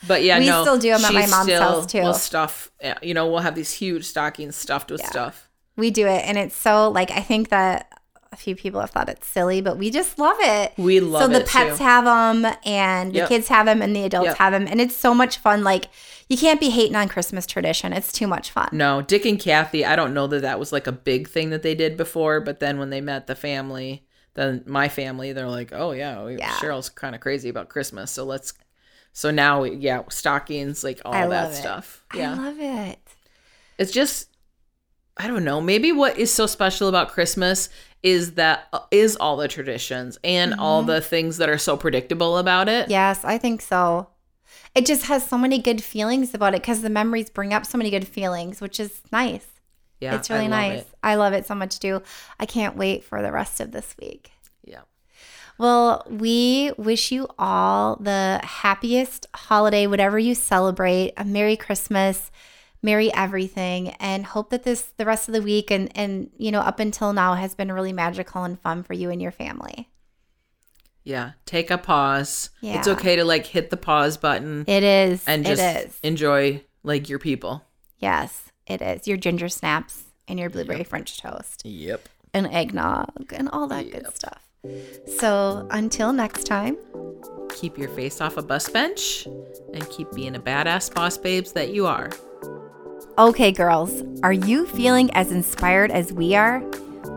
but 0.08 0.24
yeah, 0.24 0.40
We 0.40 0.48
no, 0.48 0.64
still 0.64 0.80
do 0.80 0.90
'em 0.90 1.06
at 1.06 1.14
my 1.14 1.28
mom's 1.28 1.44
still 1.44 1.62
house, 1.62 1.86
too. 1.86 2.02
will 2.02 2.14
stuff. 2.16 2.72
You 3.04 3.14
know, 3.14 3.28
we'll 3.28 3.42
have 3.42 3.54
these 3.54 3.72
huge 3.74 4.06
stockings 4.06 4.56
stuffed 4.56 4.90
with 4.90 5.02
Yeah. 5.02 5.10
stuff. 5.12 5.50
We 5.78 5.92
do 5.92 6.08
it. 6.08 6.24
And 6.26 6.38
it's 6.38 6.56
so, 6.56 6.90
like, 6.90 7.12
I 7.12 7.22
think 7.22 7.50
that 7.50 7.92
a 8.32 8.36
few 8.38 8.56
people 8.56 8.82
have 8.82 8.90
thought 8.92 9.08
it's 9.10 9.28
silly, 9.28 9.62
but 9.62 9.78
we 9.78 9.90
just 9.90 10.20
love 10.20 10.36
it. 10.40 10.74
We 10.78 11.00
love 11.00 11.22
so 11.24 11.28
the 11.30 11.42
it 11.42 11.48
pets 11.48 11.78
too. 11.78 11.84
have 11.84 12.04
them 12.06 12.54
and 12.66 13.12
the 13.14 13.20
Yep. 13.20 13.30
kids 13.30 13.48
have 13.48 13.66
them 13.66 13.82
and 13.82 13.96
the 13.96 14.04
adults 14.04 14.28
Yep. 14.28 14.38
have 14.38 14.52
them. 14.54 14.68
And 14.68 14.82
it's 14.82 14.96
so 14.96 15.14
much 15.14 15.38
fun. 15.38 15.64
Like, 15.64 15.86
you 16.28 16.38
can't 16.38 16.60
be 16.60 16.70
hating 16.70 16.96
on 16.96 17.08
Christmas 17.08 17.46
tradition. 17.46 17.94
It's 17.94 18.12
too 18.12 18.28
much 18.28 18.52
fun. 18.52 18.70
No, 18.74 19.02
Dick 19.02 19.26
and 19.26 19.40
Kathy. 19.40 19.86
I 19.86 19.96
don't 19.96 20.14
know 20.14 20.28
that 20.28 20.42
that 20.42 20.60
was 20.60 20.72
like 20.74 20.88
a 20.88 20.92
big 20.92 21.30
thing 21.30 21.50
that 21.52 21.62
they 21.62 21.76
did 21.76 21.96
before, 21.98 22.42
but 22.42 22.60
then 22.60 22.78
when 22.80 22.90
they 22.90 23.00
met 23.00 23.28
the 23.28 23.36
family, 23.36 24.06
then 24.34 24.64
my 24.66 24.90
family, 24.90 25.32
they're 25.32 25.48
like, 25.48 25.72
oh 25.72 25.92
yeah, 25.92 26.20
oh, 26.20 26.26
we, 26.26 26.38
Yeah. 26.38 26.52
Cheryl's 26.56 26.90
kind 26.90 27.16
of 27.16 27.22
crazy 27.22 27.48
about 27.48 27.70
Christmas, 27.70 28.12
so 28.12 28.26
let's. 28.26 28.54
So 29.14 29.32
now, 29.32 29.62
we, 29.62 29.76
yeah, 29.76 30.02
stockings, 30.10 30.84
like 30.84 31.00
all 31.06 31.30
that 31.30 31.52
it. 31.52 31.56
stuff. 31.56 32.04
I 32.12 32.34
love 32.34 32.60
it. 32.60 33.00
it's 33.78 33.94
just, 33.94 34.28
I 35.18 35.28
don't 35.28 35.44
know. 35.46 35.62
Maybe 35.62 35.92
what 35.92 36.18
is 36.18 36.32
so 36.34 36.46
special 36.46 36.88
about 36.90 37.10
Christmas 37.10 37.70
is 38.04 38.34
that 38.34 38.68
uh, 38.74 38.80
is 38.92 39.16
all 39.16 39.38
the 39.38 39.48
traditions 39.48 40.18
and 40.24 40.54
all 40.56 40.82
Mm-hmm. 40.82 40.92
the 40.92 41.02
things 41.02 41.38
that 41.38 41.50
are 41.50 41.58
so 41.58 41.78
predictable 41.78 42.38
about 42.38 42.68
it. 42.70 42.90
Yes, 42.90 43.24
I 43.24 43.38
think 43.38 43.62
so. 43.62 44.10
It 44.76 44.86
just 44.86 45.06
has 45.06 45.26
so 45.26 45.38
many 45.38 45.58
good 45.60 45.82
feelings 45.84 46.34
about 46.34 46.54
it 46.54 46.62
because 46.62 46.82
the 46.82 46.90
memories 46.90 47.30
bring 47.30 47.54
up 47.54 47.66
so 47.66 47.78
many 47.78 47.90
good 47.90 48.08
feelings, 48.08 48.60
which 48.60 48.80
is 48.80 49.02
nice. 49.12 49.48
Yeah, 50.02 50.16
it's 50.16 50.30
really 50.30 50.46
I 50.46 50.50
nice. 50.50 50.80
it. 50.82 50.88
I 51.02 51.16
love 51.16 51.32
it 51.34 51.46
so 51.46 51.56
much 51.56 51.80
too. 51.80 52.02
I 52.40 52.46
can't 52.46 52.76
wait 52.76 53.06
for 53.06 53.22
the 53.22 53.32
rest 53.32 53.62
of 53.62 53.72
this 53.72 53.96
week. 54.00 54.32
Yeah. 54.66 54.82
Well, 55.58 56.06
we 56.10 56.74
wish 56.78 57.14
you 57.14 57.28
all 57.40 57.96
the 57.96 58.42
happiest 58.44 59.28
holiday, 59.34 59.88
whatever 59.88 60.20
you 60.20 60.36
celebrate, 60.36 61.14
a 61.16 61.24
Merry 61.24 61.56
Christmas, 61.56 62.30
Merry 62.84 63.12
everything, 63.14 63.90
and 64.00 64.26
hope 64.26 64.50
that 64.52 64.64
this 64.64 64.82
the 64.98 65.06
rest 65.06 65.28
of 65.28 65.34
the 65.34 65.42
week 65.42 65.72
and 65.72 65.92
and 65.98 66.30
you 66.38 66.52
know 66.52 66.60
up 66.62 66.80
until 66.80 67.14
now 67.14 67.34
has 67.34 67.56
been 67.56 67.72
really 67.72 67.94
magical 67.94 68.44
and 68.44 68.60
fun 68.60 68.84
for 68.84 68.94
you 68.94 69.10
and 69.10 69.22
your 69.22 69.32
family. 69.32 69.90
Yeah. 71.04 71.32
Take 71.46 71.70
a 71.70 71.78
pause. 71.78 72.50
yeah. 72.62 72.80
It's 72.80 72.88
okay 72.88 73.16
to 73.16 73.24
like 73.24 73.46
hit 73.46 73.70
the 73.70 73.78
pause 73.78 74.18
button 74.18 74.66
It 74.68 74.84
is. 74.84 75.24
and 75.28 75.46
just 75.46 75.62
is. 75.62 76.00
enjoy 76.02 76.64
like 76.84 77.10
your 77.10 77.20
people. 77.20 77.64
Yes, 78.00 78.50
it 78.66 78.82
is. 78.82 79.08
Your 79.08 79.18
ginger 79.18 79.48
snaps 79.50 80.04
and 80.28 80.40
your 80.40 80.50
blueberry 80.50 80.84
French 80.84 81.20
toast 81.22 81.62
Yep. 81.64 82.10
and 82.34 82.48
eggnog 82.48 83.32
and 83.34 83.50
all 83.50 83.68
that 83.68 83.92
good 83.92 84.08
stuff. 84.16 84.42
So 85.20 85.68
until 85.72 86.12
next 86.14 86.46
time, 86.46 86.78
Keep 87.54 87.78
your 87.78 87.88
face 87.90 88.20
off 88.20 88.36
a 88.36 88.42
bus 88.42 88.68
bench 88.70 89.28
and 89.74 89.90
keep 89.90 90.12
being 90.12 90.36
a 90.36 90.40
badass 90.40 90.94
boss 90.94 91.18
babes 91.18 91.54
that 91.54 91.70
you 91.74 91.86
are. 91.86 92.10
Okay, 93.18 93.52
girls, 93.52 94.04
are 94.24 94.34
you 94.34 94.66
feeling 94.68 95.10
as 95.12 95.32
inspired 95.32 95.92
as 95.92 96.12
we 96.12 96.36
are? 96.36 96.62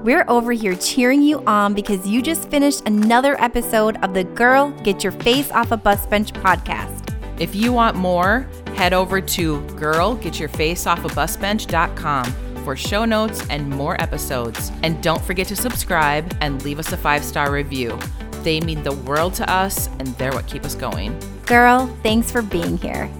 We're 0.05 0.25
over 0.29 0.53
here 0.53 0.77
cheering 0.77 1.23
you 1.23 1.43
on 1.45 1.75
because 1.75 2.07
you 2.07 2.23
just 2.23 2.49
finished 2.51 2.87
another 2.87 3.41
episode 3.41 3.97
of 4.05 4.15
the 4.15 4.23
Girl 4.25 4.71
Get 4.85 5.03
Your 5.03 5.13
Face 5.13 5.51
Off 5.51 5.73
a 5.73 5.77
Bus 5.77 6.07
Bench 6.07 6.33
podcast. 6.35 7.05
If 7.41 7.55
you 7.55 7.73
want 7.73 7.97
more, 7.97 8.47
head 8.77 8.93
over 8.93 9.21
to 9.21 9.61
girlgetyourfaceoffabusbench.com 9.61 12.25
for 12.65 12.77
show 12.77 13.05
notes 13.05 13.45
and 13.51 13.69
more 13.69 14.01
episodes. 14.01 14.71
And 14.83 15.03
don't 15.03 15.23
forget 15.23 15.49
to 15.49 15.57
subscribe 15.57 16.33
and 16.41 16.65
leave 16.65 16.79
us 16.79 16.93
a 16.93 16.97
five 16.97 17.25
star 17.25 17.51
review. 17.51 17.99
They 18.43 18.61
mean 18.61 18.85
the 18.85 18.95
world 18.95 19.35
to 19.35 19.51
us 19.51 19.89
and 19.99 20.07
they're 20.17 20.33
what 20.33 20.47
keep 20.47 20.65
us 20.65 20.77
going. 20.77 21.19
Girl, 21.47 21.89
thanks 22.03 22.31
for 22.31 22.43
being 22.43 22.79
here. 22.79 23.11